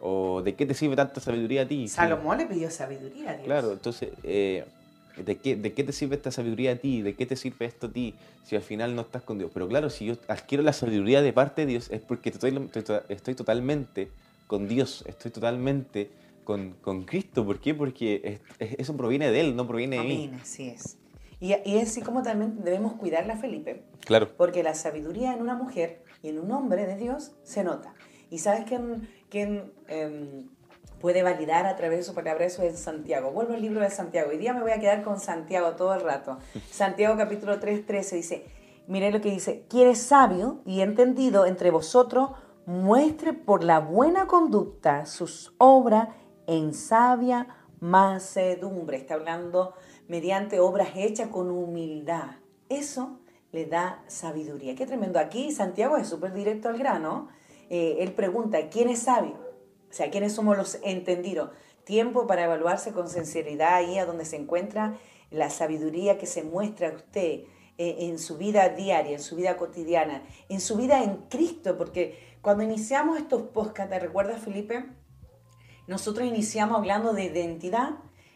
¿O 0.00 0.42
de 0.42 0.54
qué 0.54 0.66
te 0.66 0.74
sirve 0.74 0.96
tanta 0.96 1.20
sabiduría 1.20 1.62
a 1.62 1.66
ti? 1.66 1.88
Salomón 1.88 2.38
le 2.38 2.46
pidió 2.46 2.70
sabiduría 2.70 3.30
a 3.30 3.34
Dios. 3.34 3.46
Claro, 3.46 3.72
entonces, 3.72 4.10
eh, 4.22 4.64
¿de, 5.16 5.36
qué, 5.36 5.56
¿de 5.56 5.72
qué 5.72 5.84
te 5.84 5.92
sirve 5.92 6.16
esta 6.16 6.30
sabiduría 6.30 6.72
a 6.72 6.76
ti? 6.76 7.02
¿De 7.02 7.14
qué 7.14 7.26
te 7.26 7.36
sirve 7.36 7.66
esto 7.66 7.86
a 7.86 7.92
ti 7.92 8.14
si 8.44 8.56
al 8.56 8.62
final 8.62 8.94
no 8.94 9.02
estás 9.02 9.22
con 9.22 9.38
Dios? 9.38 9.50
Pero 9.52 9.68
claro, 9.68 9.90
si 9.90 10.06
yo 10.06 10.14
adquiero 10.28 10.62
la 10.62 10.72
sabiduría 10.72 11.22
de 11.22 11.32
parte 11.32 11.62
de 11.62 11.66
Dios 11.66 11.90
es 11.90 12.00
porque 12.00 12.30
estoy, 12.30 12.70
estoy 13.08 13.34
totalmente 13.34 14.10
con 14.46 14.68
Dios, 14.68 15.04
estoy 15.06 15.30
totalmente 15.30 16.10
con, 16.44 16.74
con 16.80 17.04
Cristo. 17.04 17.44
¿Por 17.44 17.60
qué? 17.60 17.74
Porque 17.74 18.40
eso 18.58 18.96
proviene 18.96 19.30
de 19.30 19.40
Él, 19.40 19.56
no 19.56 19.66
proviene 19.66 19.98
de 19.98 20.04
mí. 20.04 20.30
Así 20.40 20.68
es. 20.68 20.98
Y, 21.40 21.54
y 21.64 21.76
es 21.76 21.90
así 21.90 22.00
como 22.00 22.22
también 22.22 22.62
debemos 22.64 22.94
cuidarla, 22.94 23.36
Felipe. 23.36 23.82
Claro. 24.04 24.30
Porque 24.36 24.62
la 24.62 24.74
sabiduría 24.74 25.34
en 25.34 25.42
una 25.42 25.54
mujer 25.54 26.02
y 26.22 26.28
en 26.28 26.38
un 26.38 26.50
hombre 26.52 26.86
de 26.86 26.96
Dios 26.96 27.32
se 27.42 27.64
nota. 27.64 27.94
¿Y 28.30 28.38
sabes 28.38 28.64
quién, 28.66 29.08
quién 29.28 29.72
em, 29.88 30.48
puede 31.04 31.22
validar 31.22 31.66
a 31.66 31.76
través 31.76 31.98
de 31.98 32.02
su 32.02 32.14
palabra 32.14 32.46
eso 32.46 32.62
en 32.62 32.78
Santiago? 32.78 33.30
Vuelvo 33.30 33.52
al 33.52 33.60
libro 33.60 33.82
de 33.82 33.90
Santiago. 33.90 34.30
Hoy 34.30 34.38
día 34.38 34.54
me 34.54 34.62
voy 34.62 34.70
a 34.70 34.80
quedar 34.80 35.02
con 35.02 35.20
Santiago 35.20 35.72
todo 35.76 35.92
el 35.92 36.00
rato. 36.00 36.38
Santiago 36.70 37.18
capítulo 37.18 37.60
3, 37.60 37.84
13 37.84 38.16
dice, 38.16 38.46
mire 38.86 39.10
lo 39.10 39.20
que 39.20 39.30
dice, 39.30 39.66
quiere 39.68 39.96
sabio 39.96 40.62
y 40.64 40.80
entendido 40.80 41.44
entre 41.44 41.70
vosotros, 41.70 42.30
muestre 42.64 43.34
por 43.34 43.64
la 43.64 43.80
buena 43.80 44.26
conducta 44.26 45.04
sus 45.04 45.54
obras 45.58 46.08
en 46.46 46.72
sabia 46.72 47.48
macedumbre. 47.80 48.96
Está 48.96 49.12
hablando 49.12 49.74
mediante 50.08 50.58
obras 50.58 50.88
hechas 50.94 51.28
con 51.28 51.50
humildad. 51.50 52.30
Eso 52.70 53.18
le 53.52 53.66
da 53.66 54.02
sabiduría. 54.06 54.74
Qué 54.74 54.86
tremendo. 54.86 55.18
Aquí 55.18 55.52
Santiago 55.52 55.98
es 55.98 56.08
súper 56.08 56.32
directo 56.32 56.70
al 56.70 56.78
grano. 56.78 57.28
Eh, 57.68 57.98
él 57.98 58.12
pregunta, 58.12 58.70
¿quién 58.70 58.88
es 58.88 59.00
sabio? 59.00 59.44
O 59.94 59.96
sea, 59.96 60.10
¿quiénes 60.10 60.32
somos 60.32 60.56
los 60.56 60.80
entendidos? 60.82 61.50
Tiempo 61.84 62.26
para 62.26 62.42
evaluarse 62.42 62.92
con 62.92 63.08
sinceridad 63.08 63.76
ahí 63.76 63.96
a 63.96 64.06
donde 64.06 64.24
se 64.24 64.34
encuentra 64.34 64.98
la 65.30 65.50
sabiduría 65.50 66.18
que 66.18 66.26
se 66.26 66.42
muestra 66.42 66.88
a 66.88 66.94
usted 66.94 67.44
eh, 67.78 67.96
en 68.00 68.18
su 68.18 68.36
vida 68.36 68.68
diaria, 68.70 69.12
en 69.12 69.22
su 69.22 69.36
vida 69.36 69.56
cotidiana, 69.56 70.24
en 70.48 70.60
su 70.60 70.74
vida 70.74 71.04
en 71.04 71.18
Cristo, 71.28 71.78
porque 71.78 72.18
cuando 72.42 72.64
iniciamos 72.64 73.18
estos 73.18 73.42
podcasts, 73.42 73.92
¿te 73.92 74.00
recuerdas, 74.00 74.42
Felipe? 74.42 74.84
Nosotros 75.86 76.26
iniciamos 76.26 76.78
hablando 76.78 77.12
de 77.12 77.26
identidad 77.26 77.90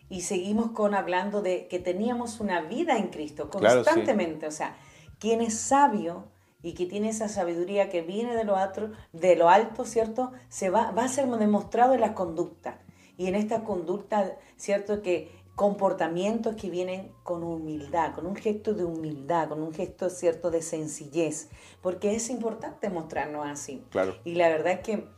y 0.09 0.21
seguimos 0.21 0.71
con 0.71 0.95
hablando 0.95 1.43
de 1.43 1.67
que 1.67 1.81
teníamos 1.81 2.39
una 2.39 2.61
vida 2.61 2.99
en 2.99 3.09
Cristo 3.09 3.51
constantemente. 3.51 4.47
O 4.47 4.53
sea, 4.53 4.77
quien 5.19 5.41
es 5.41 5.59
sabio 5.59 6.29
y 6.63 6.75
que 6.75 6.87
tiene 6.87 7.11
esa 7.11 7.29
sabiduría 7.29 7.89
que 7.89 8.03
viene 8.03 8.35
de 8.35 8.45
lo 8.45 8.57
alto, 8.57 8.91
de 9.13 9.37
lo 9.37 9.49
alto 9.49 9.85
¿cierto? 9.85 10.33
Se 10.49 10.71
va, 10.71 10.91
va 10.91 11.05
a 11.05 11.09
ser 11.09 11.27
demostrado 11.27 11.95
en 11.95 12.01
la 12.01 12.15
conducta. 12.15 12.81
Y 13.17 13.27
en 13.27 13.35
esta 13.35 13.65
conducta, 13.65 14.37
¿cierto? 14.57 15.03
Que 15.03 15.31
comportamientos 15.57 16.55
que 16.55 16.71
vienen 16.71 17.11
con 17.25 17.43
humildad, 17.43 18.15
con 18.15 18.27
un 18.27 18.37
gesto 18.37 18.75
de 18.75 18.85
humildad, 18.85 19.49
con 19.49 19.61
un 19.61 19.75
gesto, 19.75 20.09
¿cierto? 20.09 20.53
De 20.53 20.63
sencillez. 20.63 21.49
Porque 21.83 22.15
es 22.15 22.31
importante 22.31 22.89
mostrarnos 22.91 23.45
así. 23.45 23.85
Claro. 23.91 24.17
Y 24.25 24.37
la 24.37 24.49
verdad 24.49 24.75
es 24.75 24.81
que 24.81 25.09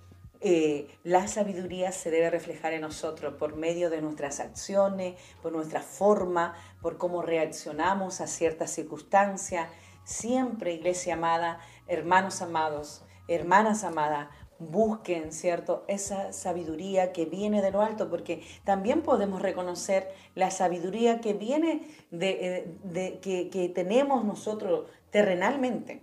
eh, 0.40 0.88
la 1.04 1.28
sabiduría 1.28 1.92
se 1.92 2.10
debe 2.10 2.30
reflejar 2.30 2.72
en 2.72 2.80
nosotros 2.80 3.34
por 3.34 3.56
medio 3.56 3.90
de 3.90 4.00
nuestras 4.00 4.40
acciones, 4.40 5.16
por 5.42 5.52
nuestra 5.52 5.82
forma, 5.82 6.54
por 6.80 6.96
cómo 6.96 7.20
reaccionamos 7.20 8.22
a 8.22 8.26
ciertas 8.26 8.70
circunstancias. 8.70 9.68
Siempre, 10.10 10.74
iglesia 10.74 11.14
amada, 11.14 11.60
hermanos 11.86 12.42
amados, 12.42 13.04
hermanas 13.28 13.84
amadas, 13.84 14.26
busquen, 14.58 15.30
¿cierto? 15.30 15.84
Esa 15.86 16.32
sabiduría 16.32 17.12
que 17.12 17.26
viene 17.26 17.62
de 17.62 17.70
lo 17.70 17.80
alto, 17.80 18.10
porque 18.10 18.42
también 18.64 19.02
podemos 19.02 19.40
reconocer 19.40 20.08
la 20.34 20.50
sabiduría 20.50 21.20
que 21.20 21.34
viene 21.34 21.86
de, 22.10 22.74
eh, 22.92 23.20
que, 23.22 23.68
tenemos 23.72 24.24
nosotros 24.24 24.90
terrenalmente 25.10 26.02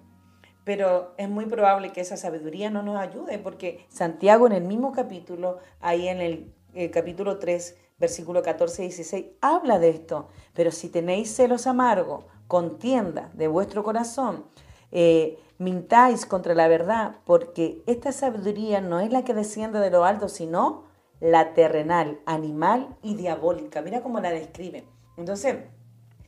pero 0.63 1.13
es 1.17 1.29
muy 1.29 1.45
probable 1.45 1.93
que 1.93 2.01
esa 2.01 2.17
sabiduría 2.17 2.69
no 2.69 2.83
nos 2.83 2.97
ayude, 2.97 3.39
porque 3.39 3.85
Santiago 3.87 4.47
en 4.47 4.53
el 4.53 4.63
mismo 4.63 4.91
capítulo, 4.91 5.59
ahí 5.79 6.09
en 6.09 6.19
el, 6.19 6.53
capítulo 6.91 7.39
3, 7.39 7.77
versículo 7.97 8.41
14 8.41 8.83
y 8.83 8.87
16, 8.87 9.25
habla 9.39 9.79
de 9.79 9.89
esto. 9.89 10.27
Pero 10.53 10.71
si 10.71 10.89
tenéis 10.89 11.33
celos 11.33 11.67
amargos, 11.67 12.25
contienda 12.47 13.31
de 13.33 13.47
vuestro 13.47 13.83
corazón, 13.83 14.45
eh, 14.91 15.39
mintáis 15.57 16.25
contra 16.25 16.53
la 16.53 16.67
verdad, 16.67 17.17
porque 17.25 17.83
esta 17.87 18.11
sabiduría 18.11 18.81
no 18.81 18.99
es 18.99 19.11
la 19.11 19.23
que 19.23 19.33
desciende 19.33 19.79
de 19.79 19.89
lo 19.89 20.05
alto, 20.05 20.29
sino 20.29 20.83
la 21.19 21.53
terrenal, 21.53 22.19
animal 22.25 22.95
y 23.01 23.15
diabólica. 23.15 23.81
Mira 23.81 24.01
cómo 24.01 24.19
la 24.19 24.31
describe. 24.31 24.87
Entonces, 25.17 25.57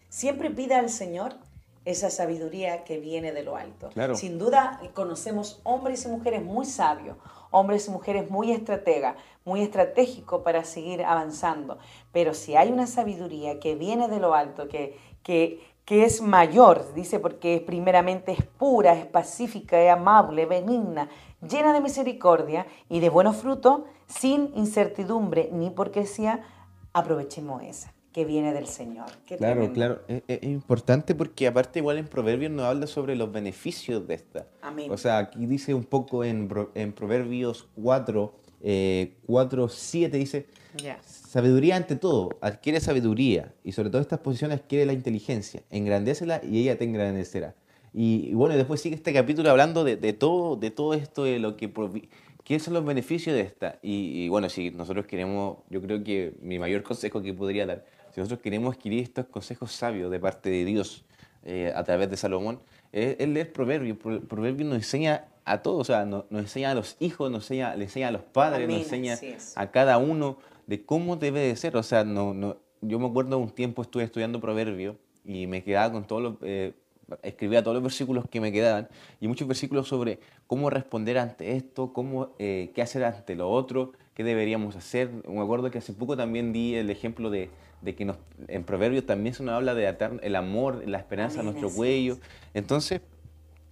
siempre 0.10 0.50
pida 0.50 0.80
al 0.80 0.90
Señor 0.90 1.36
esa 1.86 2.10
sabiduría 2.10 2.84
que 2.84 3.00
viene 3.00 3.32
de 3.32 3.44
lo 3.44 3.56
alto. 3.56 3.90
Sin 4.16 4.38
duda 4.38 4.80
conocemos 4.94 5.60
hombres 5.64 6.06
y 6.06 6.10
mujeres 6.10 6.44
muy 6.44 6.66
sabios, 6.66 7.18
hombres 7.52 7.88
y 7.88 7.92
mujeres 7.92 8.30
muy 8.30 8.52
estrategas, 8.52 9.16
muy 9.46 9.62
estratégicos 9.62 10.44
para 10.44 10.64
seguir 10.66 11.04
avanzando. 11.04 11.78
Pero 12.12 12.34
si 12.34 12.56
hay 12.56 12.72
una 12.72 12.86
sabiduría 12.86 13.60
que 13.60 13.76
viene 13.76 14.08
de 14.08 14.20
lo 14.20 14.36
alto, 14.36 14.68
que, 14.68 14.98
que, 15.24 15.68
que 15.90 16.06
es 16.06 16.22
mayor, 16.22 16.94
dice, 16.94 17.20
porque 17.20 17.64
primeramente 17.66 18.32
es 18.32 18.44
pura, 18.44 18.94
es 18.94 19.08
pacífica, 19.08 19.82
es 19.82 19.90
amable, 19.90 20.46
benigna, 20.46 21.10
llena 21.42 21.74
de 21.74 21.82
misericordia 21.82 22.68
y 22.90 23.00
de 23.00 23.10
buenos 23.10 23.38
frutos, 23.38 23.82
sin 24.06 24.52
incertidumbre 24.56 25.50
ni 25.52 25.72
porquería, 25.72 26.44
aprovechemos 26.94 27.64
esa 27.64 27.92
que 28.14 28.24
viene 28.24 28.54
del 28.54 28.68
Señor. 28.68 29.08
claro, 29.40 29.74
claro. 29.74 30.02
Es, 30.08 30.44
importante 30.44 31.16
porque 31.16 31.48
aparte 31.48 31.80
igual 31.80 31.98
en 31.98 32.08
Proverbios 32.08 32.52
nos 32.52 32.66
habla 32.66 32.86
sobre 32.86 33.16
los 33.16 33.32
beneficios 33.32 34.08
de 34.08 34.14
esta. 34.14 34.46
Amén. 34.62 34.92
O 34.92 34.98
sea, 34.98 35.18
aquí 35.18 35.48
dice 35.48 35.74
un 35.74 35.86
poco 35.86 36.24
en, 36.24 36.48
en 36.76 36.94
Proverbios 36.94 37.68
4, 37.82 38.36
eh, 38.62 39.18
4, 39.26 39.68
7, 39.68 40.18
dice, 40.18 40.46
sabiduría 41.06 41.76
ante 41.76 41.96
todo, 41.96 42.38
adquiere 42.42 42.80
sabiduría 42.80 43.54
y 43.64 43.72
sobre 43.72 43.90
todo 43.90 44.02
estas 44.02 44.20
posiciones 44.20 44.60
adquiere 44.60 44.86
la 44.86 44.94
inteligencia, 44.94 45.62
engrandécela 45.70 46.42
y 46.44 46.60
ella 46.60 46.78
te 46.78 46.86
engrandecerá. 46.86 47.56
Y, 47.94 48.34
bueno, 48.34 48.56
después 48.56 48.82
sigue 48.82 48.96
este 48.96 49.14
capítulo 49.14 49.50
hablando 49.50 49.84
de, 49.84 49.96
de, 49.96 50.14
todo, 50.14 50.56
de 50.56 50.70
todo 50.72 50.94
esto, 50.94 51.24
de 51.24 51.40
lo 51.40 51.58
que... 51.58 51.72
¿Qué 52.44 52.60
son 52.60 52.74
los 52.74 52.84
beneficios 52.84 53.36
de 53.36 53.42
esta? 53.42 53.78
Y, 53.84 54.24
y, 54.24 54.30
bueno, 54.30 54.50
si 54.50 54.72
nosotros 54.72 55.06
queremos, 55.06 55.58
yo 55.70 55.82
creo 55.82 56.04
que 56.04 56.34
mi 56.42 56.58
mayor 56.58 56.82
consejo 56.82 57.22
que 57.22 57.32
podría 57.32 57.68
dar 57.68 57.86
si 58.14 58.20
nosotros 58.20 58.42
queremos 58.42 58.76
adquirir 58.76 59.04
estos 59.04 59.26
consejos 59.28 59.72
sabios 59.72 60.12
de 60.12 60.20
parte 60.20 60.50
de 60.50 60.66
Dios 60.66 61.04
eh, 61.46 61.72
a 61.76 61.84
través 61.84 62.10
de 62.10 62.18
Salomón, 62.18 62.60
es, 62.92 63.18
leer 63.28 63.52
Proverbios. 63.54 63.98
Proverbios 63.98 64.68
nos 64.68 64.78
enseña 64.78 65.26
a 65.46 65.62
todos, 65.62 65.82
o 65.82 65.84
sea, 65.84 66.06
nos, 66.06 66.26
enseña 66.32 66.72
a 66.72 66.76
los 66.76 66.98
hijos, 67.00 67.32
nos 67.32 67.44
enseña, 67.44 67.76
le 67.76 67.86
enseña 67.86 68.10
a 68.10 68.12
los 68.12 68.24
padres, 68.24 68.68
nos 68.68 68.78
enseña 68.78 69.18
a 69.56 69.72
cada 69.72 69.98
uno 69.98 70.38
de 70.70 70.86
cómo 70.86 71.16
debe 71.16 71.42
de 71.42 71.56
ser. 71.56 71.76
O 71.76 71.84
sea, 71.84 72.04
no, 72.04 72.34
no, 72.34 72.58
yo 72.82 73.00
me 73.00 73.08
acuerdo 73.08 73.38
un 73.38 73.50
tiempo 73.50 73.82
estuve 73.82 74.04
estudiando 74.04 74.40
Proverbios 74.40 74.96
y 75.26 75.48
me 75.48 75.64
quedaba 75.64 75.92
con 75.92 76.06
todos 76.06 76.22
los... 76.22 76.36
Eh, 76.42 76.74
escribía 77.24 77.64
todos 77.64 77.74
los 77.74 77.82
versículos 77.82 78.26
que 78.30 78.40
me 78.40 78.52
quedaban 78.52 78.88
y 79.20 79.28
muchos 79.28 79.48
versículos 79.48 79.88
sobre 79.88 80.20
cómo 80.46 80.70
responder 80.70 81.18
ante 81.18 81.56
esto, 81.56 81.92
cómo, 81.92 82.36
eh, 82.38 82.72
qué 82.76 82.84
hacer 82.84 83.04
ante 83.04 83.34
lo 83.34 83.50
otro, 83.50 83.94
qué 84.14 84.24
deberíamos 84.24 84.76
hacer. 84.76 85.10
Me 85.28 85.42
acuerdo 85.42 85.72
que 85.72 85.80
hace 85.80 85.92
poco 85.92 86.16
también 86.16 86.54
di 86.54 86.76
el 86.76 86.92
ejemplo 86.92 87.32
de 87.32 87.50
de 87.82 87.96
que 87.96 88.06
nos, 88.06 88.18
en 88.48 88.64
Proverbios 88.64 89.06
también 89.06 89.34
se 89.34 89.44
nos 89.44 89.54
habla 89.54 89.74
de 89.74 89.88
atar 89.88 90.20
el 90.22 90.36
amor, 90.36 90.88
la 90.88 90.98
esperanza 90.98 91.40
a 91.40 91.44
nuestro 91.44 91.70
cuello. 91.70 92.18
Entonces, 92.54 93.02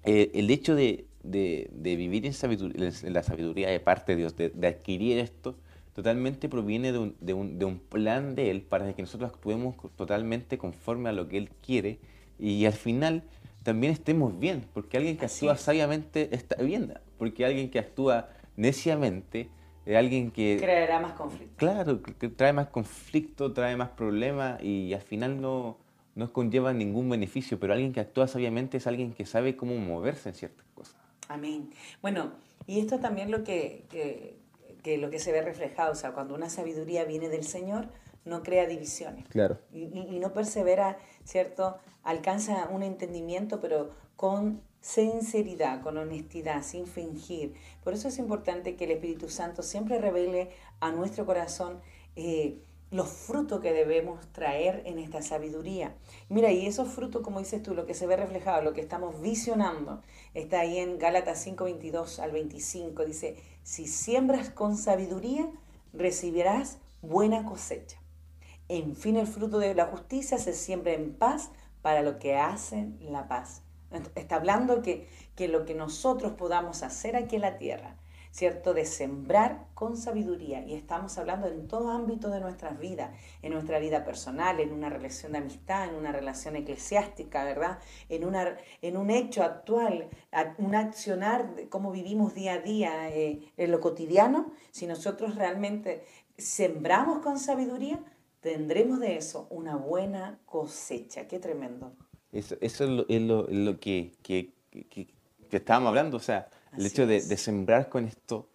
eh, 0.03 0.31
el 0.33 0.49
hecho 0.49 0.75
de, 0.75 1.05
vivir 1.23 2.25
en, 2.25 3.13
la 3.13 3.23
sabiduría 3.23 3.69
de 3.69 3.79
parte 3.79 4.13
de 4.13 4.17
Dios, 4.17 4.35
de, 4.35 4.67
adquirir 4.67 5.19
esto, 5.19 5.55
totalmente 5.97 6.47
proviene 6.47 6.91
de 6.91 6.99
un, 6.99 7.15
de 7.57 7.65
un, 7.65 7.79
plan 7.79 8.35
de 8.35 8.51
Él 8.51 8.61
para 8.61 8.93
que 8.93 9.01
nosotros 9.01 9.31
actuemos 9.31 9.75
totalmente 9.95 10.59
conforme 10.59 11.09
a 11.09 11.11
lo 11.11 11.27
que 11.27 11.39
Él 11.39 11.49
quiere 11.65 11.97
y 12.37 12.67
al 12.67 12.73
final 12.73 13.23
también 13.63 13.93
estemos 13.93 14.37
bien, 14.37 14.63
porque 14.75 14.97
alguien 14.97 15.17
que 15.17 15.25
actúa 15.25 15.57
sabiamente 15.57 16.29
está 16.35 16.61
bien, 16.61 16.93
porque 17.17 17.45
alguien 17.45 17.71
que 17.71 17.79
actúa 17.79 18.29
neciamente 18.55 19.49
alguien 19.95 20.29
que... 20.29 20.57
Creará 20.61 20.99
más 20.99 21.13
conflicto. 21.13 21.55
Claro, 21.57 22.03
que 22.03 22.29
trae 22.29 22.53
más 22.53 22.67
conflicto, 22.67 23.51
trae 23.53 23.75
más 23.75 23.89
problemas 23.89 24.61
y 24.61 24.93
al 24.93 25.01
final 25.01 25.41
no, 25.41 25.79
no 26.13 26.31
conlleva 26.31 26.73
ningún 26.73 27.09
beneficio, 27.09 27.59
pero 27.59 27.73
alguien 27.73 27.91
que 27.91 28.01
actúa 28.01 28.27
sabiamente 28.27 28.77
es 28.77 28.85
alguien 28.85 29.13
que 29.13 29.25
sabe 29.25 29.55
cómo 29.55 29.75
moverse 29.77 30.29
en 30.29 30.35
ciertas 30.35 30.67
cosas. 30.75 30.95
Amén. 31.27 31.71
Bueno, 32.03 32.33
y 32.67 32.81
esto 32.81 32.99
también 32.99 33.31
lo 33.31 33.43
que, 33.43 33.85
que, 33.89 34.37
lo 34.85 35.09
que 35.09 35.19
se 35.19 35.31
ve 35.31 35.41
reflejado, 35.41 35.91
o 35.91 35.95
sea, 35.95 36.13
cuando 36.13 36.35
una 36.35 36.49
sabiduría 36.49 37.03
viene 37.05 37.29
del 37.29 37.43
Señor, 37.43 37.87
no 38.25 38.43
crea 38.43 38.65
divisiones. 38.67 39.25
Claro. 39.29 39.57
Y, 39.71 39.83
y 39.85 40.19
no 40.19 40.33
persevera, 40.33 40.97
¿cierto? 41.23 41.77
Alcanza 42.03 42.67
un 42.69 42.83
entendimiento, 42.83 43.59
pero 43.59 43.91
con 44.15 44.61
sinceridad, 44.81 45.81
con 45.81 45.97
honestidad, 45.97 46.63
sin 46.63 46.87
fingir. 46.87 47.55
Por 47.83 47.93
eso 47.93 48.07
es 48.07 48.19
importante 48.19 48.75
que 48.75 48.85
el 48.85 48.91
Espíritu 48.91 49.29
Santo 49.29 49.63
siempre 49.63 49.99
revele 49.99 50.51
a 50.79 50.91
nuestro 50.91 51.25
corazón 51.25 51.81
eh, 52.15 52.57
los 52.89 53.09
frutos 53.09 53.59
que 53.59 53.73
debemos 53.73 54.25
traer 54.31 54.81
en 54.85 54.97
esta 54.99 55.21
sabiduría. 55.21 55.95
Mira, 56.29 56.51
y 56.51 56.65
esos 56.65 56.87
frutos, 56.87 57.21
como 57.21 57.39
dices 57.39 57.61
tú, 57.61 57.73
lo 57.73 57.85
que 57.85 57.93
se 57.93 58.07
ve 58.07 58.15
reflejado, 58.15 58.61
lo 58.61 58.73
que 58.73 58.81
estamos 58.81 59.21
visionando, 59.21 60.01
está 60.33 60.61
ahí 60.61 60.77
en 60.77 60.97
Gálatas 60.97 61.41
5, 61.41 61.65
22 61.65 62.19
al 62.19 62.31
25. 62.31 63.05
Dice, 63.05 63.37
si 63.63 63.87
siembras 63.87 64.49
con 64.49 64.77
sabiduría, 64.77 65.49
recibirás 65.93 66.77
buena 67.01 67.45
cosecha. 67.45 67.97
En 68.69 68.95
fin, 68.95 69.17
el 69.17 69.27
fruto 69.27 69.59
de 69.59 69.75
la 69.75 69.85
justicia 69.85 70.37
se 70.37 70.53
siembra 70.53 70.93
en 70.93 71.13
paz 71.13 71.51
para 71.81 72.01
lo 72.01 72.19
que 72.19 72.35
hacen 72.35 72.97
la 73.01 73.27
paz. 73.27 73.61
Está 74.15 74.35
hablando 74.35 74.81
que, 74.81 75.07
que 75.35 75.47
lo 75.47 75.65
que 75.65 75.73
nosotros 75.73 76.33
podamos 76.33 76.83
hacer 76.83 77.15
aquí 77.15 77.35
en 77.37 77.41
la 77.41 77.57
tierra, 77.57 77.95
¿cierto? 78.37 78.75
De 78.75 78.85
sembrar 78.85 79.65
con 79.73 79.97
sabiduría. 79.97 80.63
Y 80.63 80.75
estamos 80.75 81.17
hablando 81.17 81.47
en 81.47 81.67
todo 81.67 81.89
ámbito 81.89 82.29
de 82.29 82.39
nuestras 82.39 82.77
vidas, 82.77 83.09
en 83.41 83.51
nuestra 83.53 83.79
vida 83.79 84.05
personal, 84.05 84.59
en 84.59 84.73
una 84.73 84.89
relación 84.89 85.31
de 85.31 85.39
amistad, 85.39 85.89
en 85.89 85.95
una 85.95 86.11
relación 86.11 86.55
eclesiástica, 86.55 87.43
¿verdad? 87.43 87.79
En, 88.09 88.25
una, 88.25 88.55
en 88.83 88.95
un 88.95 89.09
hecho 89.09 89.41
actual, 89.41 90.09
un 90.59 90.75
accionar, 90.75 91.55
de 91.55 91.67
cómo 91.67 91.91
vivimos 91.91 92.35
día 92.35 92.53
a 92.53 92.59
día 92.59 93.09
eh, 93.09 93.51
en 93.57 93.71
lo 93.71 93.79
cotidiano. 93.79 94.51
Si 94.69 94.85
nosotros 94.85 95.33
realmente 95.33 96.03
sembramos 96.37 97.23
con 97.23 97.39
sabiduría, 97.39 97.99
tendremos 98.41 98.99
de 98.99 99.17
eso 99.17 99.47
una 99.49 99.77
buena 99.77 100.37
cosecha. 100.45 101.27
Qué 101.27 101.39
tremendo. 101.39 101.91
Eso, 102.31 102.55
eso 102.61 102.83
es, 103.09 103.21
lo, 103.21 103.79
que, 103.79 104.11
que, 104.21 104.53
que, 104.69 105.07
estábamos 105.49 105.87
hablando, 105.87 106.17
o 106.17 106.19
sea, 106.19 106.49
el 106.77 106.85
hecho 106.85 107.07
de, 107.07 107.21
de, 107.21 107.37
sembrar 107.37 107.89
con 107.89 108.05
esto 108.05 108.47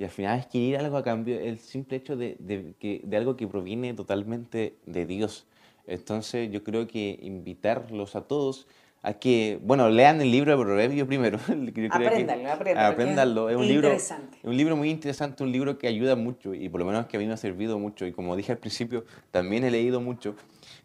y 0.00 0.04
al 0.04 0.10
final 0.10 0.38
adquirir 0.40 0.78
algo 0.78 0.96
a 0.96 1.04
cambio, 1.04 1.38
el 1.38 1.58
simple 1.58 1.98
hecho 1.98 2.16
de, 2.16 2.36
de, 2.38 2.74
que, 2.78 3.02
de 3.04 3.16
algo 3.18 3.36
que 3.36 3.46
proviene 3.46 3.92
totalmente 3.92 4.76
de 4.86 5.04
Dios. 5.04 5.46
Entonces 5.86 6.50
yo 6.50 6.64
creo 6.64 6.86
que 6.86 7.18
invitarlos 7.20 8.16
a 8.16 8.22
todos 8.22 8.66
a 9.02 9.14
que, 9.14 9.58
bueno, 9.62 9.88
lean 9.88 10.20
el 10.20 10.30
libro 10.30 10.56
de 10.56 10.62
Proverbios 10.62 11.06
primero. 11.06 11.38
apréndanlo, 11.90 12.50
apréndanlo. 12.50 13.50
Es 13.50 13.56
un, 13.56 13.66
libro, 13.66 13.88
es 13.88 14.14
un 14.42 14.56
libro 14.56 14.76
muy 14.76 14.90
interesante, 14.90 15.42
un 15.42 15.52
libro 15.52 15.78
que 15.78 15.86
ayuda 15.86 16.16
mucho 16.16 16.54
y 16.54 16.68
por 16.68 16.80
lo 16.80 16.86
menos 16.86 17.06
que 17.06 17.16
a 17.16 17.20
mí 17.20 17.26
me 17.26 17.32
ha 17.32 17.38
servido 17.38 17.78
mucho 17.78 18.06
y 18.06 18.12
como 18.12 18.36
dije 18.36 18.52
al 18.52 18.58
principio, 18.58 19.04
también 19.30 19.64
he 19.64 19.70
leído 19.70 20.00
mucho. 20.00 20.34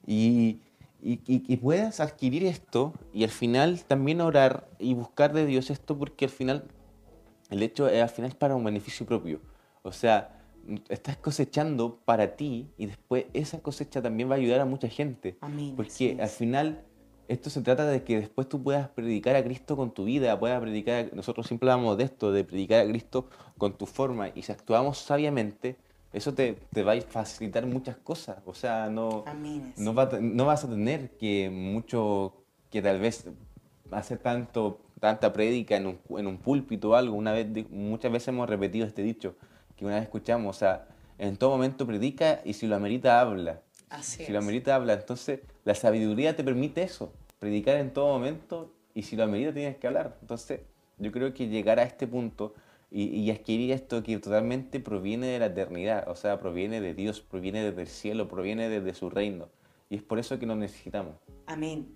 Y, 0.06 0.60
y, 1.02 1.20
y, 1.26 1.58
puedas 1.58 2.00
adquirir 2.00 2.46
esto 2.46 2.94
y 3.14 3.24
al 3.24 3.30
final 3.30 3.84
también 3.88 4.22
orar 4.22 4.68
y 4.80 4.94
buscar 4.94 5.34
de 5.34 5.46
Dios 5.46 5.70
esto 5.70 5.98
porque 5.98 6.26
al 6.26 6.32
final 6.32 6.64
el 7.50 7.64
hecho 7.64 7.88
es 7.88 8.02
al 8.02 8.10
final 8.10 8.32
para 8.32 8.56
un 8.56 8.64
beneficio 8.64 9.06
propio. 9.06 9.40
O 9.84 9.92
sea, 9.92 10.42
estás 10.90 11.18
cosechando 11.18 12.00
para 12.06 12.36
ti 12.36 12.72
y 12.78 12.88
después 12.88 13.26
esa 13.34 13.60
cosecha 13.60 14.02
también 14.02 14.30
va 14.30 14.36
a 14.36 14.38
ayudar 14.38 14.62
a 14.62 14.66
mucha 14.66 14.88
gente. 14.88 15.38
Amén, 15.42 15.74
porque 15.76 16.18
al 16.20 16.30
final 16.30 16.84
esto 17.28 17.50
se 17.50 17.62
trata 17.62 17.86
de 17.86 18.04
que 18.04 18.20
después 18.20 18.48
tú 18.48 18.62
puedas 18.62 18.90
predicar 18.90 19.36
a 19.36 19.44
Cristo 19.44 19.76
con 19.76 19.92
tu 19.92 20.06
vida, 20.06 20.40
puedas 20.40 20.62
predicar, 20.62 21.12
nosotros 21.14 21.48
siempre 21.48 21.70
hablamos 21.72 21.98
de 21.98 22.06
esto, 22.06 22.32
de 22.32 22.44
predicar 22.44 22.82
a 22.82 22.88
Cristo 22.88 23.30
con 23.58 23.74
tu 23.78 23.86
forma 23.86 24.30
y 24.30 24.44
si 24.44 24.52
actuamos 24.52 24.98
sabiamente, 25.00 25.78
eso 26.14 26.34
te, 26.34 26.54
te, 26.72 26.84
va 26.84 26.94
a 26.94 27.02
facilitar 27.02 27.66
muchas 27.66 27.98
cosas. 27.98 28.38
O 28.46 28.54
sea, 28.54 28.90
no, 28.90 29.26
no, 29.78 29.94
no, 30.22 30.46
vas 30.46 30.64
a 30.64 30.70
tener 30.70 31.18
que 31.18 31.50
mucho, 31.50 32.46
que 32.70 32.82
tal 32.82 33.00
vez 33.00 33.28
hacer 33.92 34.20
tanto, 34.20 34.80
tanta 35.00 35.34
prédica 35.34 35.78
en 35.78 35.88
un, 35.88 36.00
en 36.18 36.28
un 36.28 36.38
púlpito 36.38 36.92
o 36.92 36.96
algo. 36.96 37.16
Una 37.16 37.32
vez, 37.32 37.48
muchas 37.70 38.12
veces 38.12 38.30
hemos 38.30 38.50
repetido 38.50 38.86
este 38.86 39.02
dicho 39.02 39.36
que 39.76 39.86
una 39.86 39.96
vez 39.96 40.04
escuchamos, 40.04 40.56
o 40.56 40.60
sea, 40.60 40.88
en 41.18 41.38
todo 41.38 41.52
momento 41.52 41.86
predica 41.86 42.42
y 42.44 42.54
si 42.54 42.68
lo 42.68 42.76
amerita 42.76 43.20
habla. 43.20 43.62
Así 43.90 44.26
si 44.26 44.32
lo 44.32 44.40
amerita 44.40 44.76
habla. 44.76 44.94
Entonces, 44.94 45.42
la 45.64 45.76
sabiduría 45.76 46.36
te 46.36 46.44
permite 46.44 46.84
eso, 46.84 47.14
predicar 47.40 47.78
en 47.78 47.94
todo 47.94 48.08
momento 48.08 48.74
y 48.94 49.04
si 49.04 49.16
lo 49.16 49.24
amerita 49.24 49.54
tienes 49.54 49.78
que 49.78 49.88
hablar. 49.88 50.18
Entonces, 50.22 50.62
yo 50.98 51.12
creo 51.12 51.34
que 51.34 51.48
llegar 51.48 51.80
a 51.80 51.84
este 51.84 52.08
punto 52.08 52.56
y, 52.92 53.04
y, 53.04 53.32
adquirir 53.32 53.72
esto 53.72 54.04
que 54.04 54.18
totalmente 54.20 54.80
proviene 54.80 55.28
de 55.28 55.40
la 55.40 55.48
eternidad, 55.48 56.08
o 56.08 56.16
sea, 56.16 56.40
proviene 56.40 56.80
de 56.80 56.94
Dios, 56.94 57.20
proviene 57.20 57.64
desde 57.64 57.82
el 57.82 57.88
cielo, 57.88 58.30
proviene 58.30 58.70
desde 58.70 58.94
su 58.94 59.10
reino. 59.10 59.50
Y 59.90 59.98
es 59.98 60.04
por 60.04 60.18
eso 60.20 60.40
que 60.40 60.46
nos 60.46 60.58
necesitamos. 60.58 61.16
Amén. 61.46 61.94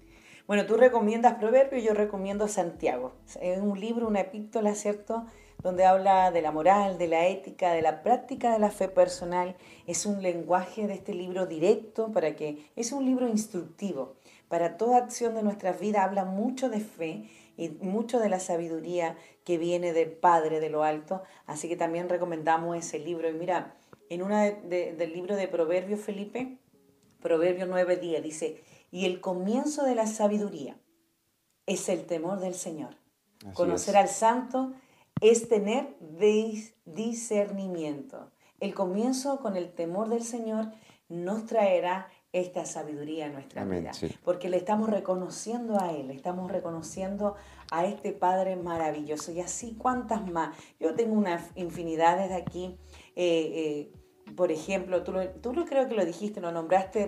Bueno, 0.50 0.66
tú 0.66 0.78
recomiendas 0.78 1.36
Proverbios, 1.36 1.84
yo 1.84 1.94
recomiendo 1.94 2.48
Santiago. 2.48 3.14
Es 3.40 3.60
un 3.60 3.80
libro, 3.80 4.08
una 4.08 4.22
epístola, 4.22 4.74
¿cierto? 4.74 5.28
Donde 5.62 5.86
habla 5.86 6.32
de 6.32 6.42
la 6.42 6.52
moral, 6.52 6.98
de 6.98 7.08
la 7.08 7.28
ética, 7.28 7.72
de 7.72 7.84
la 7.84 8.02
práctica 8.02 8.52
de 8.52 8.58
la 8.58 8.72
fe 8.72 8.88
personal. 8.88 9.56
Es 9.86 10.08
un 10.08 10.24
lenguaje 10.24 10.88
de 10.88 10.96
este 10.96 11.14
libro 11.14 11.46
directo 11.46 12.12
para 12.12 12.36
que 12.36 12.66
es 12.76 12.92
un 12.92 13.06
libro 13.06 13.28
instructivo. 13.28 14.16
Para 14.48 14.76
toda 14.76 14.98
acción 14.98 15.36
de 15.36 15.44
nuestras 15.44 15.80
vidas 15.80 16.04
habla 16.04 16.26
mucho 16.26 16.68
de 16.68 16.80
fe 16.80 17.30
y 17.56 17.70
mucho 17.70 18.20
de 18.20 18.30
la 18.30 18.40
sabiduría 18.40 19.18
que 19.44 19.60
viene 19.60 19.94
del 19.94 20.10
Padre 20.14 20.60
de 20.60 20.72
lo 20.72 20.82
alto. 20.84 21.22
Así 21.46 21.70
que 21.70 21.76
también 21.76 22.10
recomendamos 22.10 22.76
ese 22.76 22.98
libro. 22.98 23.30
Y 23.30 23.34
mira, 23.34 23.76
en 24.10 24.24
una 24.24 24.46
del 24.46 25.14
libro 25.14 25.36
de 25.36 25.48
Proverbios, 25.48 26.00
Felipe, 26.00 26.58
Proverbios 27.22 27.70
9.10, 27.70 28.22
dice, 28.24 28.64
y 28.92 29.06
el 29.06 29.22
comienzo 29.22 29.84
de 29.84 29.96
la 29.96 30.08
sabiduría 30.08 30.80
es 31.66 31.90
el 31.90 32.06
temor 32.06 32.40
del 32.40 32.56
Señor. 32.56 32.98
Conocer 33.54 33.96
al 33.96 34.10
santo 34.10 34.74
es 35.22 35.48
tener 35.48 35.96
discernimiento. 36.86 38.32
El 38.60 38.74
comienzo 38.74 39.40
con 39.40 39.56
el 39.56 39.72
temor 39.72 40.10
del 40.10 40.24
Señor 40.24 40.72
nos 41.08 41.46
traerá 41.46 42.10
esta 42.32 42.66
sabiduría 42.66 43.26
en 43.26 43.34
nuestra 43.34 43.66
vida. 43.66 43.92
Porque 44.24 44.50
le 44.50 44.58
estamos 44.58 44.90
reconociendo 44.90 45.80
a 45.80 45.92
Él, 45.92 46.10
le 46.10 46.14
estamos 46.14 46.52
reconociendo 46.52 47.36
a 47.72 47.86
este 47.86 48.12
Padre 48.12 48.56
maravilloso. 48.56 49.32
Y 49.32 49.40
así, 49.40 49.76
¿cuántas 49.78 50.30
más? 50.30 50.56
Yo 50.80 50.94
tengo 50.94 51.14
una 51.14 51.44
infinidad 51.56 52.18
desde 52.18 52.36
aquí. 52.36 52.78
Eh, 53.16 53.92
eh, 53.92 53.99
por 54.36 54.52
ejemplo, 54.52 55.04
tú, 55.04 55.12
lo, 55.12 55.28
tú 55.30 55.54
lo 55.54 55.66
creo 55.66 55.88
que 55.88 55.96
lo 55.96 56.06
dijiste, 56.06 56.42
lo 56.42 56.52
nombraste, 56.52 57.08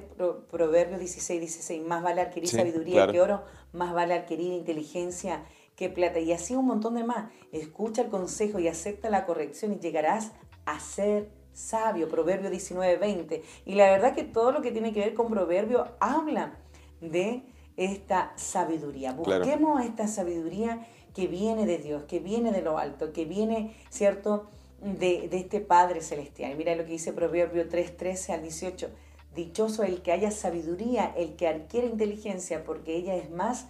Proverbio 0.49 0.97
16, 0.97 1.39
16, 1.39 1.83
más 1.83 2.03
vale 2.03 2.21
adquirir 2.21 2.49
sabiduría 2.49 3.07
que 3.07 3.21
oro, 3.21 3.43
más 3.73 3.93
vale 3.93 4.13
adquirir 4.13 4.53
inteligencia 4.53 5.45
que 5.75 5.89
plata. 5.89 6.19
Y 6.19 6.31
así 6.31 6.55
un 6.55 6.65
montón 6.65 6.95
de 6.95 7.03
más. 7.03 7.31
Escucha 7.51 8.03
el 8.03 8.09
consejo 8.09 8.59
y 8.59 8.67
acepta 8.67 9.09
la 9.09 9.25
corrección 9.25 9.73
y 9.73 9.79
llegarás 9.79 10.31
a 10.65 10.79
ser 10.79 11.29
sabio, 11.53 12.07
Proverbio 12.07 12.49
19, 12.49 12.97
20. 12.97 13.43
Y 13.65 13.75
la 13.75 13.89
verdad 13.91 14.13
que 14.13 14.23
todo 14.23 14.51
lo 14.51 14.61
que 14.61 14.71
tiene 14.71 14.93
que 14.93 14.99
ver 14.99 15.13
con 15.13 15.29
Proverbio 15.29 15.87
habla 15.99 16.59
de 17.01 17.43
esta 17.77 18.33
sabiduría. 18.35 19.13
Busquemos 19.13 19.83
esta 19.83 20.07
sabiduría 20.07 20.87
que 21.13 21.27
viene 21.27 21.65
de 21.65 21.77
Dios, 21.77 22.03
que 22.03 22.19
viene 22.19 22.51
de 22.51 22.61
lo 22.61 22.77
alto, 22.77 23.11
que 23.11 23.25
viene, 23.25 23.75
¿cierto?, 23.89 24.49
de, 24.81 25.27
de 25.29 25.37
este 25.37 25.59
Padre 25.59 26.01
Celestial. 26.01 26.55
Mira 26.57 26.75
lo 26.75 26.83
que 26.83 26.91
dice 26.91 27.13
Proverbio 27.13 27.69
3, 27.69 27.97
13 27.97 28.33
al 28.33 28.41
18. 28.41 28.89
Dichoso 29.35 29.83
el 29.83 30.01
que 30.01 30.11
haya 30.11 30.31
sabiduría, 30.31 31.13
el 31.15 31.35
que 31.35 31.47
adquiere 31.47 31.87
inteligencia, 31.87 32.63
porque 32.63 32.95
ella 32.95 33.15
es 33.15 33.29
más 33.31 33.67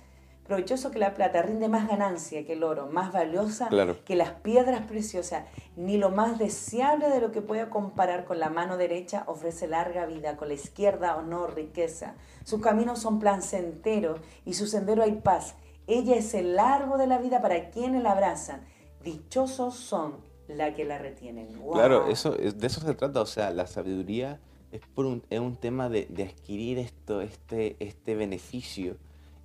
provechoso 0.52 0.92
que 0.92 1.00
la 1.00 1.14
plata, 1.14 1.42
rinde 1.42 1.70
más 1.70 1.88
ganancia 1.88 2.46
que 2.46 2.54
el 2.54 2.64
oro, 2.64 2.88
más 2.88 3.14
valiosa 3.14 3.70
que 4.04 4.16
las 4.16 4.32
piedras 4.32 4.86
preciosas, 4.86 5.46
ni 5.78 5.98
lo 5.98 6.10
más 6.10 6.40
deseable 6.40 7.10
de 7.10 7.22
lo 7.22 7.32
que 7.32 7.42
pueda 7.42 7.70
comparar 7.70 8.26
con 8.26 8.40
la 8.40 8.50
mano 8.50 8.76
derecha 8.76 9.24
ofrece 9.28 9.68
larga 9.68 10.06
vida, 10.06 10.36
con 10.36 10.48
la 10.48 10.56
izquierda 10.56 11.16
honor, 11.16 11.56
riqueza. 11.56 12.16
Sus 12.44 12.60
caminos 12.60 13.00
son 13.00 13.20
placenteros 13.20 14.20
y 14.44 14.56
su 14.56 14.68
sendero 14.68 15.04
hay 15.04 15.14
paz. 15.14 15.56
Ella 15.88 16.16
es 16.16 16.34
el 16.34 16.56
largo 16.56 16.98
de 16.98 17.08
la 17.08 17.18
vida 17.18 17.42
para 17.42 17.70
quienes 17.70 18.04
la 18.04 18.12
abrazan. 18.12 18.66
Dichosos 19.04 19.76
son 19.76 20.31
la 20.58 20.74
que 20.74 20.86
la 20.86 20.98
retienen. 20.98 21.48
Claro, 21.74 22.10
eso, 22.10 22.32
de 22.32 22.68
eso 22.68 22.82
se 22.82 22.94
trata, 22.94 23.22
o 23.22 23.26
sea, 23.26 23.52
la 23.52 23.68
sabiduría 23.68 24.40
es, 24.72 24.82
por 24.94 25.06
un, 25.06 25.24
es 25.30 25.40
un 25.40 25.56
tema 25.56 25.90
de, 25.90 26.08
de 26.10 26.24
adquirir 26.24 26.78
esto, 26.78 27.22
este, 27.22 27.76
este 27.80 28.16
beneficio 28.16 28.98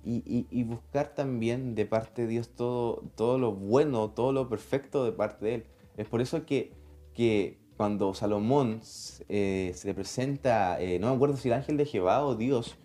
y, 0.09 0.63
buscar 0.63 1.13
también 1.13 1.75
de 1.75 1.85
parte 1.85 2.23
de 2.23 2.27
Dios 2.29 2.49
todo, 2.49 3.03
todo 3.15 3.37
lo 3.37 3.51
bueno, 3.51 4.09
todo 4.09 4.31
lo 4.31 4.47
perfecto 4.47 5.03
de 5.03 5.11
parte 5.11 5.45
de 5.45 5.55
Él. 5.55 5.63
Es 5.97 6.07
por 6.07 6.21
eso 6.21 6.45
que, 6.45 6.71
que 7.13 7.57
cuando 7.75 8.13
Salomón 8.13 8.79
eh, 9.27 9.71
se 9.75 9.87
le 9.87 9.93
presenta, 9.93 10.79
eh, 10.81 10.99
no 10.99 11.09
me 11.09 11.15
acuerdo 11.15 11.35
si 11.35 11.49
el 11.49 11.55
ángel 11.55 11.77
de 11.77 11.85
Jehová 11.85 12.25
o 12.25 12.35
Dios, 12.35 12.77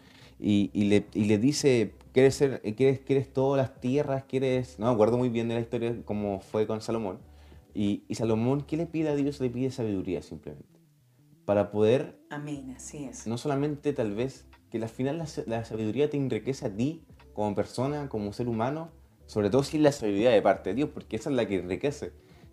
y, 0.44 0.70
le, 0.74 1.06
le, 1.14 1.38
dice, 1.38 1.92
¿quieres, 2.12 2.34
ser, 2.34 2.60
quieres, 2.74 2.98
¿quieres 2.98 3.32
todas 3.32 3.58
las 3.62 3.80
tierras? 3.80 4.24
¿Quieres...? 4.24 4.76
No 4.80 4.86
me 4.86 4.92
acuerdo 4.92 5.16
muy 5.16 5.28
bien 5.28 5.46
de 5.46 5.54
la 5.54 5.60
historia 5.60 5.96
cómo 6.04 6.40
fue 6.40 6.66
con 6.66 6.80
Salomón. 6.80 7.18
Y, 7.74 8.04
y 8.08 8.14
Salomón, 8.16 8.62
¿qué 8.62 8.76
le 8.76 8.86
pide 8.86 9.08
a 9.08 9.14
Dios? 9.14 9.40
Le 9.40 9.50
pide 9.50 9.70
sabiduría 9.70 10.22
simplemente. 10.22 10.80
para 11.44 11.70
poder... 11.70 12.18
Amén, 12.30 12.74
así 12.76 13.04
es. 13.04 13.26
No 13.26 13.38
solamente 13.38 13.92
tal 13.92 14.14
vez 14.14 14.46
que 14.70 14.78
al 14.78 14.88
final 14.88 15.18
la, 15.46 15.64
sabiduría 15.64 16.08
te 16.08 16.16
enriquece 16.16 16.66
a 16.66 16.74
ti 16.74 17.04
como 17.34 17.54
persona, 17.54 18.08
como 18.08 18.32
ser 18.32 18.48
humano, 18.48 18.90
sobre 19.26 19.50
todo 19.50 19.62
si 19.62 19.76
es 19.76 19.82
la 19.82 19.92
sabiduría 19.92 20.30
de 20.30 20.42
parte 20.42 20.70
de 20.70 20.76
Dios, 20.76 20.90
porque 20.92 21.16
esa 21.16 21.30
es 21.30 21.36
la 21.36 21.46
que 21.46 21.56
enriquece. 21.56 22.12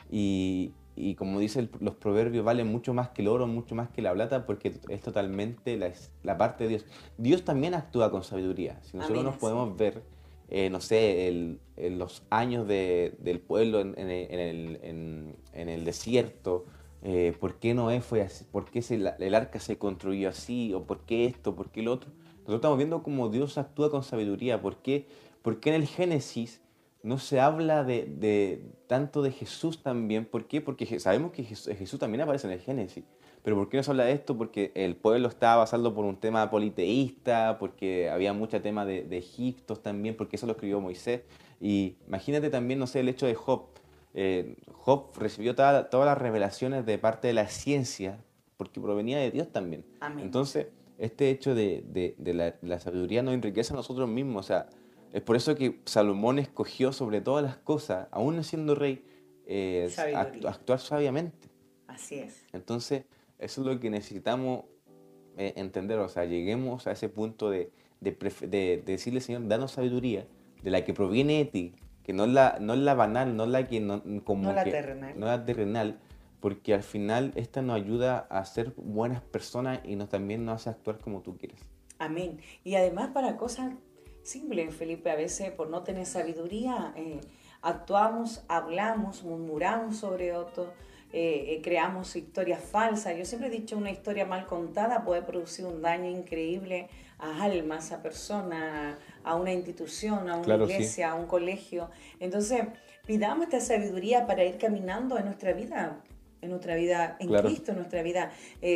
Y, 0.10 0.74
y 0.96 1.16
como 1.16 1.40
dicen 1.40 1.70
los 1.80 1.96
proverbios, 1.96 2.44
vale 2.44 2.66
mucho 2.66 2.94
más 2.94 3.10
que 3.10 3.22
el 3.22 3.30
oro, 3.30 3.48
mucho 3.48 3.74
más 3.76 3.90
que 3.90 4.02
la 4.02 4.14
plata, 4.14 4.46
porque 4.46 4.74
es 4.90 5.02
totalmente 5.02 5.78
la, 5.78 5.92
la 6.24 6.38
parte 6.38 6.66
de 6.66 6.70
Dios. 6.72 6.86
Dios 7.18 7.46
también 7.46 7.74
actúa 7.74 8.12
con 8.12 8.24
sabiduría. 8.24 8.82
Si 8.84 8.98
nosotros 8.98 9.24
nos 9.24 9.38
podemos 9.38 9.78
ver, 9.78 10.04
eh, 10.50 10.70
no 10.70 10.82
sé, 10.82 11.28
el, 11.28 11.60
los 11.78 12.24
años 12.30 12.68
de, 12.68 13.16
del 13.20 13.40
pueblo 13.40 13.82
en, 13.82 13.96
el, 13.98 15.86
desierto, 15.86 16.66
eh, 17.04 17.36
por 17.40 17.60
qué 17.60 17.74
Noé 17.74 18.02
fue 18.02 18.22
así, 18.22 18.46
por 18.52 18.70
qué 18.70 18.84
el 19.20 19.36
arca 19.36 19.60
se 19.60 19.78
construyó 19.78 20.30
así, 20.30 20.74
o 20.74 20.84
por 20.84 21.02
qué 21.02 21.26
esto, 21.26 21.56
por 21.56 21.70
qué 21.72 21.84
lo 21.84 21.94
otro. 21.94 22.12
Nosotros 22.50 22.56
estamos 22.56 22.78
viendo 22.78 23.04
cómo 23.04 23.30
Dios 23.30 23.60
actúa 23.60 23.92
con 23.92 24.02
sabiduría. 24.02 24.60
¿Por 24.60 24.78
qué, 24.78 25.06
por 25.44 25.60
qué 25.60 25.70
en 25.70 25.76
el 25.76 25.88
Génesis 25.88 26.62
no 27.02 27.18
se 27.18 27.40
habla 27.40 27.84
de, 27.84 28.62
tanto 28.88 29.22
de 29.22 29.32
Jesús 29.32 29.82
también. 29.82 30.26
¿Por 30.26 30.48
qué? 30.48 30.62
Porque 30.62 31.00
sabemos 31.00 31.32
que 31.32 31.44
Jesús, 31.44 32.00
también 32.00 32.22
aparece 32.22 32.48
en 32.48 32.54
el 32.54 32.60
Génesis. 32.60 33.04
Pero 33.42 33.56
¿por 33.56 33.70
qué 33.70 33.78
no 33.78 33.84
se 33.84 33.92
habla 33.92 34.04
de 34.04 34.12
esto? 34.12 34.38
Porque 34.38 34.72
el 34.76 34.98
pueblo 34.98 35.30
estaba 35.30 35.64
pasando 35.64 35.96
por 35.96 36.04
un 36.04 36.18
tema 36.18 36.50
politeísta, 36.50 37.58
porque 37.58 38.10
había 38.10 38.34
mucho 38.34 38.62
tema 38.62 38.86
de, 38.86 39.18
Egipto 39.18 39.78
también, 39.78 40.16
porque 40.18 40.36
eso 40.36 40.46
lo 40.46 40.54
escribió 40.54 40.82
Moisés. 40.82 41.22
Y 41.62 41.96
imagínate 42.08 42.50
también, 42.50 42.80
no 42.80 42.88
sé, 42.88 43.00
el 43.00 43.10
hecho 43.10 43.26
de 43.26 43.36
Job. 43.36 43.68
Eh, 44.14 44.56
Job 44.74 45.12
recibió 45.18 45.56
todas 45.56 45.88
las 45.94 46.18
revelaciones 46.18 46.86
de 46.86 46.98
parte 46.98 47.30
de 47.30 47.34
la 47.34 47.48
ciencia, 47.48 48.20
porque 48.58 48.82
provenía 48.82 49.20
de 49.20 49.32
Dios 49.32 49.50
también. 49.52 49.86
Entonces, 50.18 50.68
este 50.98 51.30
hecho 51.30 51.56
de, 51.56 52.16
la, 52.18 52.56
la, 52.62 52.80
sabiduría 52.80 53.24
nos 53.24 53.34
enriquece 53.34 53.72
a 53.72 53.78
nosotros 53.78 54.10
mismos. 54.10 54.46
O 54.46 54.48
sea, 54.48 54.68
es 55.12 55.22
por 55.22 55.36
eso 55.36 55.56
que 55.56 55.80
Salomón 55.86 56.40
escogió 56.40 56.94
sobre 56.94 57.22
todas 57.22 57.44
las 57.44 57.58
cosas, 57.58 58.08
aún 58.12 58.44
siendo 58.44 58.76
rey, 58.76 59.04
eh, 59.46 59.90
actuar 60.46 60.80
sabiamente. 60.80 61.50
Así 61.88 62.16
es. 62.16 62.46
Entonces, 62.54 63.06
eso 63.40 63.62
es 63.62 63.68
lo 63.68 63.80
que 63.80 63.90
necesitamos 63.90 64.66
eh, 65.38 65.54
entender, 65.56 65.98
o 66.00 66.10
sea, 66.10 66.26
lleguemos 66.26 66.86
a 66.86 66.92
ese 66.92 67.10
punto 67.10 67.50
de, 67.50 67.72
de, 68.02 68.84
decirle, 68.86 69.22
Señor, 69.22 69.48
danos 69.48 69.72
sabiduría, 69.72 70.28
de 70.62 70.70
la 70.70 70.84
que 70.84 70.94
proviene 70.94 71.40
de 71.40 71.46
ti, 71.46 71.76
que 72.04 72.14
no 72.14 72.26
es 72.26 72.32
la, 72.32 72.58
no 72.60 72.74
es 72.74 72.80
la 72.80 72.94
banal, 72.94 73.36
no 73.36 73.46
es 73.46 73.50
la 73.50 73.68
que 73.68 73.80
no, 73.80 74.04
como 74.24 74.44
no 74.44 74.54
la 74.54 74.64
terrenal. 74.64 75.20
No 75.20 75.26
la 75.26 75.46
terrenal, 75.46 76.00
porque 76.40 76.74
al 76.74 76.84
final 76.84 77.32
esta 77.36 77.62
nos 77.62 77.76
ayuda 77.76 78.28
a 78.30 78.46
ser 78.46 78.74
buenas 78.76 79.22
personas 79.22 79.80
y 79.84 79.96
nos, 79.96 80.10
también 80.10 80.46
nos 80.46 80.56
hace 80.62 80.70
actuar 80.70 81.00
como 81.00 81.22
tú 81.22 81.38
quieres. 81.38 81.60
Amén. 81.98 82.40
Y 82.64 82.76
además 82.76 83.10
para 83.14 83.36
cosas 83.38 83.74
simple, 84.30 84.70
Felipe. 84.72 85.10
A 85.10 85.16
veces 85.16 85.52
por 85.52 85.70
no 85.70 85.84
tener 85.84 86.06
sabiduría 86.06 86.94
eh, 86.96 87.20
actuamos, 87.62 88.44
hablamos, 88.48 89.24
murmuramos 89.24 89.98
sobre 89.98 90.34
otro, 90.34 90.74
eh, 91.12 91.46
eh, 91.48 91.62
creamos 91.64 92.16
historias 92.16 92.62
falsas. 92.64 93.18
Yo 93.18 93.26
siempre 93.26 93.50
he 93.50 93.52
dicho, 93.52 93.78
una 93.78 93.92
historia 93.92 94.26
mal 94.26 94.46
contada 94.46 95.04
puede 95.04 95.24
producir 95.24 95.66
un 95.66 95.82
daño 95.82 96.10
increíble 96.10 96.88
a 97.18 97.44
almas, 97.44 97.92
a 97.92 98.02
personas, 98.02 98.98
a 99.24 99.36
una 99.36 99.52
institución, 99.52 100.30
a 100.30 100.38
una 100.38 100.56
iglesia, 100.56 101.12
a 101.12 101.16
un 101.16 101.26
colegio. 101.26 101.90
Entonces, 102.20 102.62
pidamos 103.06 103.46
esta 103.46 103.60
sabiduría 103.60 104.28
para 104.28 104.46
ir 104.46 104.58
caminando 104.58 105.18
en 105.18 105.26
nuestra 105.26 105.54
vida 105.54 106.02
en 106.42 106.52
nuestra 106.52 106.76
vida 106.76 107.18
en 107.20 107.34
Cristo, 107.34 107.72
en 107.72 107.80
nuestra 107.80 108.02
vida. 108.02 108.32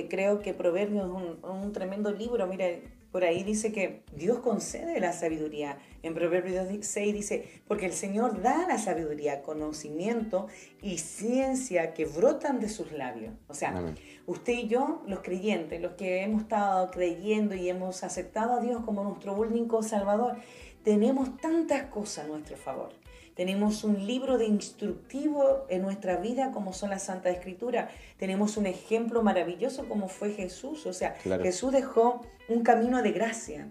creo 0.10 0.42
que 0.42 0.54
Proverbios 0.54 1.06
es 1.06 1.12
un, 1.12 1.40
un, 1.50 1.72
tremendo 1.72 2.12
libro. 2.12 2.46
Mire, 2.46 2.84
por 3.14 3.24
ahí 3.24 3.44
dice 3.44 3.72
que 3.72 4.02
Dios 4.12 4.40
concede 4.40 5.00
la 5.00 5.14
sabiduría. 5.14 5.78
En 6.02 6.16
Proverbios 6.16 6.68
6 6.82 7.14
dice, 7.14 7.48
porque 7.68 7.86
el 7.86 7.94
Señor 7.94 8.42
da 8.42 8.68
la 8.68 8.80
sabiduría, 8.80 9.44
conocimiento 9.44 10.48
y 10.82 10.98
ciencia 10.98 11.94
que 11.94 12.06
brotan 12.06 12.60
de 12.60 12.70
sus 12.70 12.92
labios. 12.92 13.36
O 13.48 13.54
sea, 13.54 13.94
usted 14.26 14.54
y 14.54 14.68
yo, 14.68 15.04
los 15.06 15.20
creyentes, 15.20 15.80
los 15.80 15.92
que 15.92 16.24
hemos 16.24 16.42
estado 16.42 16.90
creyendo 16.90 17.54
y 17.54 17.70
hemos 17.70 18.04
aceptado 18.04 18.54
a 18.54 18.62
Dios 18.62 18.82
como 18.84 19.04
nuestro 19.04 19.36
único 19.36 19.84
Salvador, 19.84 20.36
tenemos 20.84 21.38
tantas 21.38 21.84
cosas 21.92 22.26
a 22.26 22.28
nuestro 22.30 22.58
favor. 22.58 23.03
Tenemos 23.36 23.84
un 23.84 24.06
libro 24.06 24.38
de 24.38 24.46
instructivo 24.46 25.66
en 25.70 25.82
nuestra 25.82 26.18
vida 26.18 26.52
como 26.52 26.74
son 26.74 26.92
las 26.92 27.04
Santas 27.04 27.34
Escrituras. 27.36 27.92
Tenemos 28.18 28.58
un 28.58 28.68
ejemplo 28.68 29.24
maravilloso 29.24 29.88
como 29.90 30.08
fue 30.08 30.32
Jesús. 30.32 30.86
O 30.86 30.94
sea, 30.94 31.16
Jesús 31.42 31.72
dejó 31.72 32.22
un 32.48 32.64
camino 32.64 33.02
de 33.02 33.12
gracia 33.12 33.70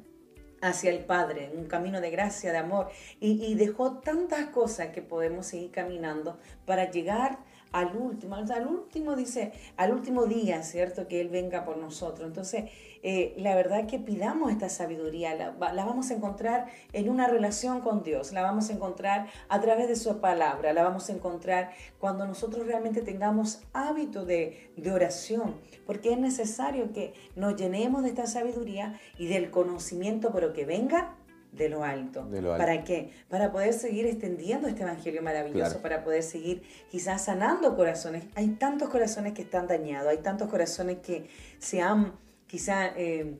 hacia 0.60 0.90
el 0.90 1.04
Padre, 1.04 1.50
un 1.54 1.66
camino 1.66 2.00
de 2.00 2.10
gracia, 2.10 2.52
de 2.52 2.58
amor, 2.58 2.88
y, 3.20 3.44
y 3.44 3.54
dejó 3.54 3.98
tantas 3.98 4.46
cosas 4.46 4.88
que 4.88 5.02
podemos 5.02 5.46
seguir 5.46 5.72
caminando 5.72 6.38
para 6.66 6.90
llegar 6.90 7.38
al 7.72 7.96
último, 7.96 8.36
al 8.36 8.66
último 8.66 9.16
dice, 9.16 9.52
al 9.76 9.92
último 9.92 10.26
día, 10.26 10.62
¿cierto? 10.62 11.08
Que 11.08 11.20
Él 11.20 11.28
venga 11.28 11.64
por 11.64 11.78
nosotros. 11.78 12.26
Entonces, 12.26 12.64
eh, 13.02 13.34
la 13.36 13.56
verdad 13.56 13.86
que 13.86 13.98
pidamos 13.98 14.52
esta 14.52 14.68
sabiduría, 14.68 15.34
la, 15.34 15.50
vamos 15.50 16.10
a 16.10 16.14
encontrar 16.14 16.66
en 16.92 17.08
una 17.08 17.26
relación 17.26 17.80
con 17.80 18.02
Dios, 18.02 18.32
la 18.32 18.42
vamos 18.42 18.70
a 18.70 18.74
encontrar 18.74 19.26
a 19.48 19.60
través 19.60 19.88
de 19.88 19.96
su 19.96 20.20
palabra, 20.20 20.72
la 20.72 20.84
vamos 20.84 21.08
a 21.08 21.12
encontrar 21.12 21.72
cuando 21.98 22.26
nosotros 22.26 22.66
realmente 22.66 23.00
tengamos 23.02 23.62
hábito 23.72 24.24
de, 24.24 24.70
de 24.76 24.92
oración, 24.92 25.56
porque 25.84 26.12
es 26.12 26.18
necesario 26.18 26.92
que 26.92 27.14
nos 27.34 27.56
llenemos 27.56 28.02
de 28.02 28.10
esta 28.10 28.26
sabiduría 28.26 29.00
y 29.18 29.26
del 29.26 29.50
conocimiento, 29.50 30.30
pero 30.32 30.52
que 30.52 30.64
venga 30.64 31.16
de 31.52 31.68
lo 31.68 31.84
alto. 31.84 32.26
¿Para 32.56 32.82
qué? 32.82 33.10
Para 33.28 33.52
poder 33.52 33.74
seguir 33.74 34.06
extendiendo 34.06 34.68
este 34.68 34.82
evangelio 34.82 35.22
maravilloso, 35.22 35.80
para 35.82 36.02
poder 36.02 36.22
seguir 36.22 36.62
quizás 36.90 37.26
sanando 37.26 37.76
corazones. 37.76 38.24
Hay 38.34 38.48
tantos 38.48 38.88
corazones 38.88 39.34
que 39.34 39.42
están 39.42 39.66
dañados, 39.66 40.08
hay 40.08 40.18
tantos 40.18 40.48
corazones 40.48 40.98
que 40.98 41.28
se 41.58 41.80
han 41.80 42.14
quizás, 42.46 42.92
eh, 42.96 43.38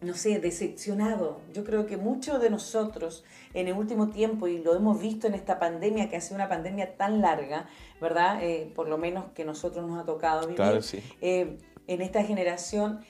no 0.00 0.14
sé, 0.14 0.40
decepcionado. 0.40 1.40
Yo 1.52 1.62
creo 1.64 1.86
que 1.86 1.98
muchos 1.98 2.40
de 2.40 2.48
nosotros 2.48 3.22
en 3.52 3.68
el 3.68 3.74
último 3.74 4.08
tiempo, 4.08 4.48
y 4.48 4.58
lo 4.58 4.74
hemos 4.74 5.00
visto 5.00 5.26
en 5.26 5.34
esta 5.34 5.58
pandemia, 5.58 6.08
que 6.08 6.16
ha 6.16 6.20
sido 6.22 6.36
una 6.36 6.48
pandemia 6.48 6.96
tan 6.96 7.20
larga, 7.20 7.68
¿verdad? 8.00 8.42
Eh, 8.42 8.72
por 8.74 8.88
lo 8.88 8.96
menos 8.96 9.26
que 9.34 9.44
nosotros 9.44 9.86
nos 9.86 10.02
ha 10.02 10.04
tocado 10.04 10.48
vivir. 10.48 10.82
Eh, 11.20 11.58
en 11.86 12.00
esta 12.00 12.22
generación, 12.24 13.00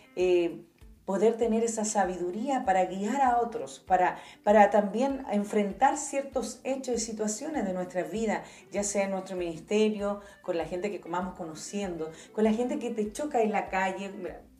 poder 1.05 1.37
tener 1.37 1.65
esa 1.65 1.85
sabiduría 1.85 2.65
para 2.65 2.85
guiar 2.85 3.21
a 3.21 3.41
otros, 3.41 3.81
para, 3.81 4.19
para 4.45 4.71
también 4.71 5.25
enfrentar 5.31 5.97
ciertos 5.97 6.61
hechos 6.65 6.97
y 6.97 6.99
situaciones 6.99 7.65
de 7.65 7.73
nuestra 7.73 8.03
vida, 8.03 8.45
ya 8.71 8.85
sea 8.85 9.05
en 9.05 9.11
nuestro 9.11 9.37
ministerio, 9.37 10.21
con 10.43 10.57
la 10.57 10.65
gente 10.65 10.91
que 10.91 11.09
vamos 11.09 11.35
conociendo, 11.37 12.11
con 12.33 12.45
la 12.45 12.53
gente 12.53 12.79
que 12.79 12.91
te 12.91 13.13
choca 13.13 13.43
en 13.43 13.53
la 13.53 13.69
calle. 13.69 14.11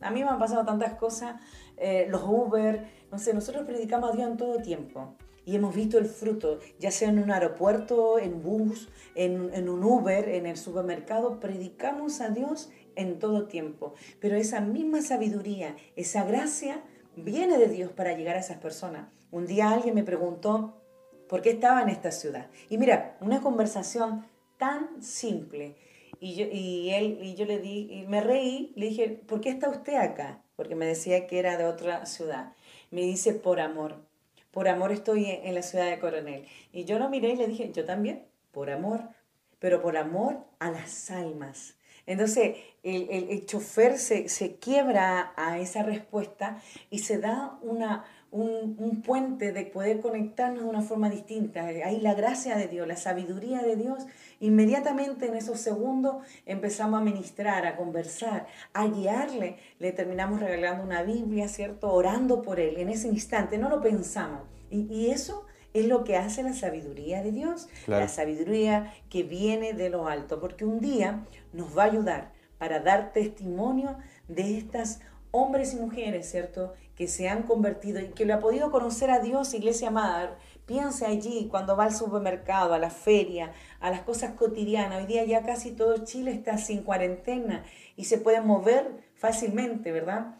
A 0.01 0.11
mí 0.11 0.23
me 0.23 0.29
han 0.29 0.39
pasado 0.39 0.65
tantas 0.65 0.95
cosas, 0.95 1.41
eh, 1.77 2.07
los 2.09 2.23
Uber, 2.23 2.87
no 3.11 3.17
sé, 3.17 3.33
nosotros 3.33 3.65
predicamos 3.65 4.11
a 4.11 4.15
Dios 4.15 4.29
en 4.29 4.37
todo 4.37 4.61
tiempo 4.61 5.15
y 5.45 5.55
hemos 5.55 5.75
visto 5.75 5.97
el 5.97 6.05
fruto, 6.05 6.59
ya 6.79 6.91
sea 6.91 7.09
en 7.09 7.19
un 7.19 7.31
aeropuerto, 7.31 8.17
en 8.17 8.41
bus, 8.41 8.89
en, 9.15 9.53
en, 9.53 9.69
un 9.69 9.83
Uber, 9.83 10.29
en 10.29 10.45
el 10.45 10.57
supermercado, 10.57 11.39
predicamos 11.39 12.21
a 12.21 12.29
Dios 12.29 12.69
en 12.95 13.19
todo 13.19 13.47
tiempo. 13.47 13.93
Pero 14.19 14.35
esa 14.35 14.61
misma 14.61 15.01
sabiduría, 15.01 15.75
esa 15.95 16.23
gracia, 16.23 16.81
viene 17.15 17.57
de 17.57 17.67
Dios 17.67 17.91
para 17.91 18.13
llegar 18.13 18.35
a 18.35 18.39
esas 18.39 18.57
personas. 18.57 19.07
Un 19.31 19.47
día 19.47 19.71
alguien 19.71 19.95
me 19.95 20.03
preguntó 20.03 20.81
por 21.27 21.41
qué 21.41 21.51
estaba 21.51 21.81
en 21.81 21.89
esta 21.89 22.11
ciudad. 22.11 22.47
Y 22.69 22.77
mira, 22.77 23.17
una 23.19 23.41
conversación 23.41 24.25
tan 24.57 25.01
simple. 25.01 25.75
Y 26.19 26.35
yo, 26.35 26.45
y 26.51 26.91
él, 26.91 27.19
y 27.21 27.35
yo 27.35 27.45
le 27.45 27.59
di, 27.59 27.87
y 27.91 28.07
me 28.07 28.21
reí, 28.21 28.71
le 28.75 28.87
dije, 28.87 29.09
¿por 29.09 29.41
qué 29.41 29.49
está 29.49 29.69
usted 29.69 29.95
acá? 29.95 30.41
Porque 30.55 30.75
me 30.75 30.85
decía 30.85 31.27
que 31.27 31.39
era 31.39 31.57
de 31.57 31.65
otra 31.65 32.05
ciudad. 32.05 32.53
Me 32.91 33.01
dice, 33.01 33.33
por 33.33 33.59
amor. 33.59 34.05
Por 34.51 34.67
amor 34.67 34.91
estoy 34.91 35.25
en 35.27 35.55
la 35.55 35.63
ciudad 35.63 35.89
de 35.89 35.99
Coronel. 35.99 36.45
Y 36.71 36.85
yo 36.85 36.99
lo 36.99 37.09
miré 37.09 37.31
y 37.31 37.35
le 37.35 37.47
dije, 37.47 37.71
yo 37.73 37.85
también, 37.85 38.27
por 38.51 38.69
amor, 38.69 39.09
pero 39.57 39.81
por 39.81 39.97
amor 39.97 40.45
a 40.59 40.69
las 40.69 41.09
almas. 41.09 41.75
Entonces, 42.05 42.57
el, 42.83 43.09
el, 43.09 43.45
chofer 43.45 43.97
se, 43.97 44.27
se, 44.27 44.55
quiebra 44.55 45.31
a 45.37 45.59
esa 45.59 45.83
respuesta 45.83 46.61
y 46.89 46.99
se 46.99 47.17
da 47.17 47.57
una, 47.61 48.03
un, 48.29 48.75
un, 48.77 49.01
puente 49.01 49.53
de 49.53 49.65
poder 49.65 50.01
conectarnos 50.01 50.63
de 50.63 50.69
una 50.69 50.81
forma 50.81 51.09
distinta. 51.09 51.65
Ahí 51.65 52.01
la 52.01 52.13
gracia 52.13 52.57
de 52.57 52.67
Dios, 52.67 52.85
la 52.85 52.97
sabiduría 52.97 53.61
de 53.61 53.77
Dios, 53.77 54.05
inmediatamente 54.41 55.27
en 55.27 55.35
esos 55.35 55.61
segundos 55.61 56.25
empezamos 56.45 56.99
a 56.99 57.03
ministrar, 57.03 57.65
a 57.65 57.77
conversar, 57.77 58.47
a 58.73 58.85
guiarle. 58.87 59.55
Le 59.79 59.93
terminamos 59.93 60.41
regalando 60.41 60.83
una 60.83 61.03
Biblia, 61.03 61.47
¿cierto? 61.47 61.89
Orando 61.93 62.41
por 62.41 62.59
él 62.59 62.77
en 62.77 62.89
ese 62.89 63.07
instante, 63.07 63.57
no 63.57 63.69
lo 63.69 63.79
pensamos. 63.79 64.41
Y, 64.69 64.93
y 64.93 65.11
eso 65.11 65.45
es 65.73 65.87
lo 65.87 66.03
que 66.03 66.17
hace 66.17 66.43
la 66.43 66.53
sabiduría 66.53 67.23
de 67.23 67.31
Dios, 67.31 67.67
la 67.87 68.07
sabiduría 68.07 68.93
que 69.09 69.23
viene 69.23 69.73
de 69.73 69.89
lo 69.89 70.07
alto, 70.07 70.39
porque 70.39 70.65
un 70.65 70.79
día 70.79 71.25
nos 71.51 71.77
va 71.77 71.83
a 71.83 71.87
ayudar 71.87 72.31
para 72.57 72.79
dar 72.79 73.11
testimonio 73.11 73.97
de 74.27 74.57
estas 74.57 75.01
hombres 75.31 75.73
y 75.73 75.77
mujeres, 75.77 76.29
¿cierto? 76.29 76.73
Que 76.95 77.07
se 77.07 77.27
han 77.27 77.43
convertido 77.43 77.99
y 77.99 78.09
que 78.09 78.25
lo 78.25 78.35
ha 78.35 78.39
podido 78.39 78.71
conocer 78.71 79.09
a 79.09 79.19
Dios, 79.19 79.53
iglesia 79.55 79.87
amada. 79.87 80.37
Piense 80.67 81.07
allí 81.07 81.47
cuando 81.49 81.75
va 81.75 81.85
al 81.85 81.93
supermercado, 81.93 82.73
a 82.73 82.79
la 82.79 82.91
feria, 82.91 83.51
a 83.79 83.89
las 83.89 84.01
cosas 84.01 84.33
cotidianas. 84.33 85.01
Hoy 85.01 85.07
día 85.07 85.25
ya 85.25 85.41
casi 85.41 85.71
todo 85.71 86.05
Chile 86.05 86.31
está 86.31 86.57
sin 86.57 86.83
cuarentena 86.83 87.65
y 87.97 88.05
se 88.05 88.19
puede 88.19 88.41
mover 88.41 88.91
fácilmente, 89.15 89.91
¿verdad? 89.91 90.35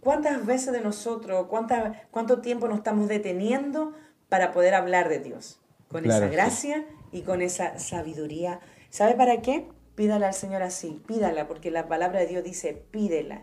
¿Cuántas 0.00 0.46
veces 0.46 0.72
de 0.72 0.80
nosotros, 0.80 1.46
cuánta, 1.48 2.08
cuánto 2.10 2.40
tiempo 2.40 2.66
nos 2.66 2.78
estamos 2.78 3.06
deteniendo 3.08 3.92
para 4.30 4.52
poder 4.52 4.74
hablar 4.74 5.10
de 5.10 5.18
Dios? 5.18 5.60
Con 5.88 6.06
esa 6.06 6.28
gracia 6.28 6.86
y 7.12 7.22
con 7.22 7.42
esa 7.42 7.78
sabiduría. 7.78 8.60
¿Sabe 8.88 9.14
para 9.14 9.42
qué? 9.42 9.66
Pídala 9.96 10.28
al 10.28 10.34
Señor 10.34 10.62
así, 10.62 11.02
pídala, 11.06 11.46
porque 11.46 11.70
la 11.70 11.88
palabra 11.88 12.20
de 12.20 12.26
Dios 12.26 12.44
dice, 12.44 12.72
pídela 12.90 13.42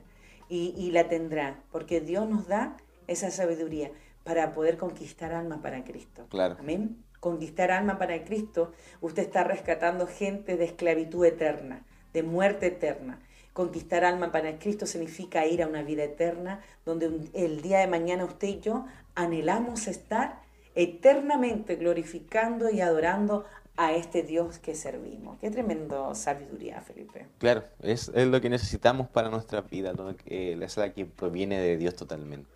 y, 0.49 0.73
y 0.75 0.91
la 0.91 1.07
tendrá, 1.07 1.61
porque 1.71 2.01
Dios 2.01 2.27
nos 2.27 2.47
da 2.47 2.77
esa 3.05 3.29
sabiduría 3.29 3.91
para 4.23 4.53
poder 4.53 4.77
conquistar 4.77 5.33
alma 5.33 5.61
para 5.61 5.83
Cristo. 5.83 6.25
Claro. 6.29 6.55
Amén. 6.59 7.03
Conquistar 7.19 7.71
alma 7.71 7.97
para 7.97 8.23
Cristo, 8.23 8.71
usted 9.01 9.23
está 9.23 9.43
rescatando 9.43 10.07
gente 10.07 10.55
de 10.55 10.65
esclavitud 10.65 11.25
eterna, 11.25 11.85
de 12.13 12.23
muerte 12.23 12.67
eterna. 12.67 13.19
Conquistar 13.53 14.05
alma 14.05 14.31
para 14.31 14.59
Cristo 14.59 14.85
significa 14.85 15.45
ir 15.45 15.63
a 15.63 15.67
una 15.67 15.81
vida 15.81 16.03
eterna, 16.03 16.61
donde 16.85 17.29
el 17.33 17.61
día 17.61 17.79
de 17.79 17.87
mañana 17.87 18.23
usted 18.23 18.47
y 18.47 18.59
yo 18.59 18.85
anhelamos 19.15 19.87
estar 19.87 20.41
eternamente 20.77 21.75
glorificando 21.75 22.69
y 22.69 22.81
adorando 22.81 23.45
a 23.77 23.93
este 23.93 24.23
Dios 24.23 24.59
que 24.59 24.75
servimos. 24.75 25.37
Qué 25.39 25.49
tremendo 25.49 26.13
sabiduría, 26.13 26.81
Felipe. 26.81 27.25
Claro, 27.39 27.63
es, 27.81 28.11
es 28.13 28.27
lo 28.27 28.39
que 28.41 28.49
necesitamos 28.49 29.07
para 29.07 29.29
nuestra 29.29 29.61
vida, 29.61 29.93
lo 29.93 30.15
que, 30.15 30.53
es 30.53 30.77
la 30.77 30.93
que 30.93 31.05
proviene 31.05 31.59
de 31.59 31.77
Dios 31.77 31.95
totalmente. 31.95 32.49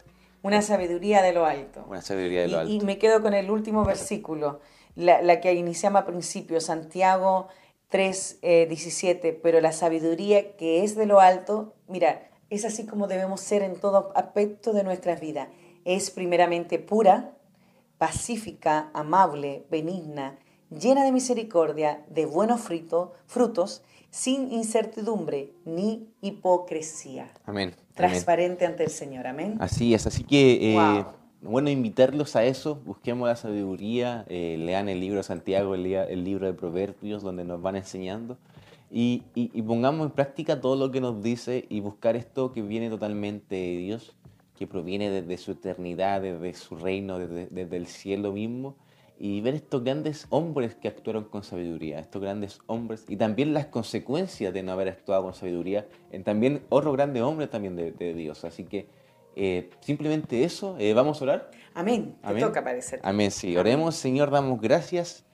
Una 0.43 0.61
sabiduría 0.61 1.21
de 1.21 1.33
lo 1.33 1.45
alto. 1.45 1.83
Una 1.87 2.01
sabiduría 2.01 2.41
de 2.41 2.47
lo 2.47 2.59
alto. 2.59 2.71
Y, 2.71 2.79
me 2.81 2.97
quedo 2.97 3.21
con 3.21 3.33
el 3.33 3.49
último 3.49 3.83
versículo, 3.83 4.59
la, 4.95 5.21
la 5.21 5.41
que 5.41 5.53
iniciamos 5.53 6.03
a 6.03 6.05
principio, 6.05 6.61
Santiago 6.61 7.47
3, 7.89 8.39
17, 8.69 9.27
eh, 9.27 9.39
pero 9.41 9.61
la 9.61 9.71
sabiduría 9.71 10.55
que 10.57 10.83
es 10.83 10.95
de 10.95 11.05
lo 11.07 11.19
alto, 11.19 11.73
mira, 11.87 12.29
es 12.49 12.65
así 12.65 12.85
como 12.85 13.07
debemos 13.07 13.41
ser 13.41 13.63
en 13.63 13.75
todo 13.75 14.11
aspecto 14.15 14.73
de 14.73 14.83
nuestras 14.83 15.19
vidas. 15.21 15.49
Es 15.85 16.11
primeramente 16.11 16.79
pura, 16.79 17.33
pacífica, 18.01 18.89
amable, 18.95 19.67
benigna, 19.69 20.35
llena 20.71 21.03
de 21.03 21.11
misericordia, 21.11 22.03
de 22.09 22.25
buenos 22.25 22.61
frutos, 23.27 23.83
sin 24.09 24.51
incertidumbre 24.51 25.51
ni 25.65 26.07
hipocresía. 26.19 27.31
Amén. 27.45 27.75
Transparente 27.93 28.65
ante 28.65 28.85
el 28.85 28.89
Señor. 28.89 29.27
Amén. 29.27 29.55
Así 29.59 29.93
es. 29.93 30.07
Así 30.07 30.23
que, 30.23 30.73
eh, 30.73 31.05
bueno, 31.43 31.69
invitarlos 31.69 32.35
a 32.35 32.43
eso. 32.43 32.81
Busquemos 32.83 33.27
la 33.27 33.35
sabiduría. 33.35 34.25
Eh, 34.29 34.55
lean 34.57 34.89
el 34.89 34.99
libro 34.99 35.17
de 35.17 35.23
Santiago, 35.23 35.75
el, 35.75 35.85
el, 35.85 36.23
libro 36.23 36.47
de 36.47 36.53
Proverbios, 36.53 37.21
donde 37.21 37.43
nos 37.43 37.61
van 37.61 37.75
enseñando. 37.75 38.39
Y, 38.89 39.21
y, 39.35 39.61
pongamos 39.61 40.07
en 40.07 40.11
práctica 40.11 40.59
todo 40.59 40.75
lo 40.75 40.91
que 40.91 41.01
nos 41.01 41.21
dice 41.21 41.67
y 41.69 41.81
buscar 41.81 42.15
esto 42.15 42.51
que 42.51 42.63
viene 42.63 42.89
totalmente 42.89 43.53
de 43.53 43.77
Dios 43.77 44.15
que 44.61 44.67
proviene 44.67 45.09
desde 45.09 45.39
su 45.39 45.53
eternidad, 45.53 46.21
desde 46.21 46.53
su 46.53 46.75
reino, 46.75 47.17
desde, 47.17 47.75
el 47.75 47.87
cielo 47.87 48.31
mismo, 48.31 48.75
y 49.17 49.41
ver 49.41 49.55
estos 49.55 49.83
grandes 49.83 50.27
hombres 50.29 50.75
que 50.75 50.87
actuaron 50.87 51.23
con 51.23 51.41
sabiduría, 51.43 51.97
estos 51.97 52.21
grandes 52.21 52.59
hombres, 52.67 53.03
y 53.07 53.15
también 53.15 53.55
las 53.55 53.65
consecuencias 53.65 54.53
de 54.53 54.61
no 54.61 54.71
haber 54.71 54.89
actuado 54.89 55.23
con 55.23 55.33
sabiduría, 55.33 55.87
en 56.11 56.23
también 56.23 56.61
otro 56.69 56.91
grande 56.91 57.23
hombre 57.23 57.47
también 57.47 57.75
de, 57.75 58.13
Dios. 58.13 58.45
Así 58.45 58.65
que 58.65 58.85
eh, 59.35 59.71
simplemente 59.79 60.43
eso, 60.43 60.75
eh, 60.77 60.93
vamos 60.93 61.21
a 61.21 61.23
orar. 61.23 61.51
Amén. 61.73 62.13
Te 62.23 62.39
toca 62.39 62.63
parecer. 62.63 62.99
Amén, 63.01 63.31
sí. 63.31 63.57
Oremos, 63.57 63.95
Señor, 63.95 64.29
damos 64.29 64.61
gracias 64.61 65.25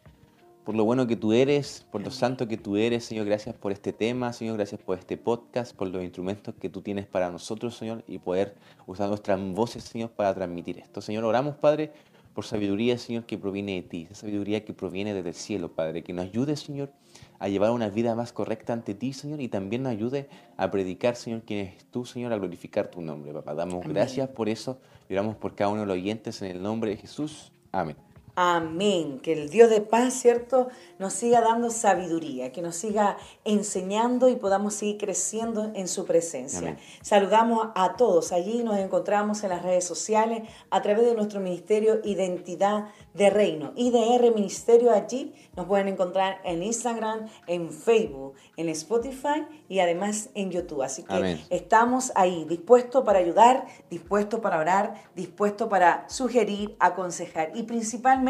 por 0.67 0.75
lo 0.75 0.84
bueno 0.84 1.08
que 1.08 1.15
tú 1.15 1.32
eres, 1.32 1.86
por 1.93 2.01
lo 2.01 2.12
santo 2.12 2.45
que 2.45 2.58
tú 2.58 2.75
eres, 2.75 3.06
Señor. 3.06 3.25
Gracias 3.25 3.56
por 3.56 3.71
este 3.71 3.93
tema, 3.93 4.34
Señor. 4.34 4.58
Gracias 4.58 4.82
por 4.82 4.99
este 4.99 5.15
podcast, 5.15 5.73
por 5.73 5.88
los 5.88 6.03
instrumentos 6.03 6.53
que 6.60 6.67
tú 6.67 6.82
tienes 6.82 7.06
para 7.06 7.32
nosotros, 7.32 7.77
Señor, 7.77 8.03
y 8.06 8.19
poder 8.19 8.53
usar 8.86 9.08
nuestras 9.08 9.39
voces, 9.39 9.86
Señor, 9.86 10.10
para 10.10 10.36
transmitir 10.36 10.77
esto. 10.77 10.99
Señor, 10.99 11.23
oramos, 11.23 11.56
Padre, 11.56 11.93
por 12.34 12.43
sabiduría, 12.43 12.97
Señor, 12.97 13.23
que 13.23 13.38
proviene 13.38 13.75
de 13.75 13.82
ti, 13.84 14.08
esa 14.12 14.15
sabiduría 14.15 14.65
que 14.65 14.73
proviene 14.73 15.13
desde 15.13 15.30
el 15.30 15.36
cielo, 15.36 15.71
Padre, 15.71 16.03
que 16.03 16.12
nos 16.12 16.25
ayude, 16.25 16.58
Señor, 16.58 16.91
a 17.39 17.47
llevar 17.47 17.71
una 17.71 17.88
vida 17.88 18.13
más 18.15 18.34
correcta 18.34 18.73
ante 18.73 18.93
ti, 18.93 19.13
Señor, 19.13 19.39
y 19.39 19.47
también 19.47 19.84
nos 19.84 19.93
ayude 19.93 20.27
a 20.58 20.69
predicar, 20.69 21.15
Señor, 21.15 21.43
quién 21.47 21.65
es 21.65 21.86
tú, 21.86 22.03
Señor, 22.03 22.34
a 22.34 22.36
glorificar 22.36 22.91
tu 22.91 22.99
nombre, 22.99 23.32
papá. 23.32 23.53
Damos 23.53 23.88
gracias 23.88 24.27
por 24.27 24.49
eso 24.49 24.82
y 25.08 25.13
oramos 25.13 25.38
por 25.38 25.56
cada 25.56 25.69
uno 25.69 25.80
de 25.80 25.88
los 25.88 25.95
oyentes 25.95 26.41
en 26.41 26.51
el 26.51 26.62
nombre 26.62 26.89
de 26.89 26.97
Jesús. 26.97 27.53
Amén. 27.71 28.07
Amén. 28.39 29.19
Que 29.19 29.34
el 29.34 29.50
Dios 29.50 29.67
de 29.71 29.82
paz, 29.82 30.13
¿cierto?, 30.13 30.67
nos 31.00 31.13
siga 31.13 31.41
dando 31.41 31.71
sabiduría, 31.71 32.52
que 32.52 32.62
nos 32.62 32.76
siga 32.76 33.17
enseñando 33.45 34.30
y 34.30 34.36
podamos 34.36 34.76
seguir 34.76 35.00
creciendo 35.00 35.71
en 35.73 35.88
su 35.88 36.06
presencia. 36.06 36.78
Saludamos 37.02 37.69
a 37.73 37.95
todos. 37.95 38.32
Allí 38.32 38.62
nos 38.62 38.78
encontramos 38.78 39.43
en 39.43 39.50
las 39.50 39.63
redes 39.63 39.86
sociales 39.86 40.43
a 40.69 40.84
través 40.84 41.06
de 41.06 41.15
nuestro 41.15 41.39
ministerio 41.39 42.00
Identidad 42.04 42.89
de 43.15 43.32
Reino. 43.32 43.73
IDR 43.76 44.32
Ministerio 44.36 44.91
allí 44.91 45.34
nos 45.56 45.65
pueden 45.65 45.88
encontrar 45.88 46.39
en 46.43 46.62
Instagram, 46.62 47.28
en 47.47 47.71
Facebook, 47.71 48.36
en 48.56 48.69
Spotify 48.69 49.47
y 49.67 49.80
además 49.80 50.30
en 50.36 50.52
YouTube. 50.52 50.84
Así 50.84 51.02
que 51.02 51.39
estamos 51.50 52.12
ahí, 52.13 52.45
dispuestos 52.47 53.04
para 53.04 53.17
ayudar, 53.17 53.65
dispuestos 53.89 54.41
para 54.41 54.60
orar, 54.60 54.93
dispuestos 55.15 55.67
para 55.69 56.08
sugerir, 56.08 56.76
aconsejar 56.80 57.52
y 57.56 57.63
principalmente 57.63 58.27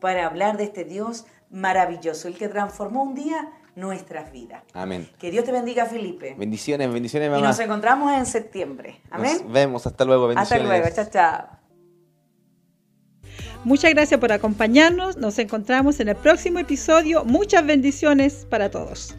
para 0.00 0.26
hablar 0.26 0.56
de 0.56 0.64
este 0.64 0.84
Dios 0.84 1.26
maravilloso, 1.50 2.28
el 2.28 2.36
que 2.36 2.48
transformó 2.48 3.02
un 3.02 3.14
día 3.14 3.50
nuestras 3.74 4.32
vidas. 4.32 4.62
Amén. 4.74 5.08
Que 5.18 5.30
Dios 5.30 5.44
te 5.44 5.52
bendiga, 5.52 5.86
Felipe. 5.86 6.34
Bendiciones, 6.38 6.92
bendiciones, 6.92 7.30
mamá. 7.30 7.40
Y 7.40 7.42
nos 7.42 7.58
encontramos 7.58 8.12
en 8.12 8.26
septiembre. 8.26 9.00
Amén. 9.10 9.38
Nos 9.42 9.52
vemos, 9.52 9.86
hasta 9.86 10.04
luego, 10.04 10.28
bendiciones. 10.28 10.64
Hasta 10.64 10.78
luego, 10.80 10.94
chao, 10.94 11.06
chao. 11.10 11.62
Muchas 13.64 13.92
gracias 13.92 14.18
por 14.18 14.32
acompañarnos. 14.32 15.16
Nos 15.16 15.38
encontramos 15.38 16.00
en 16.00 16.08
el 16.08 16.16
próximo 16.16 16.58
episodio. 16.58 17.24
Muchas 17.24 17.64
bendiciones 17.64 18.46
para 18.50 18.70
todos. 18.70 19.14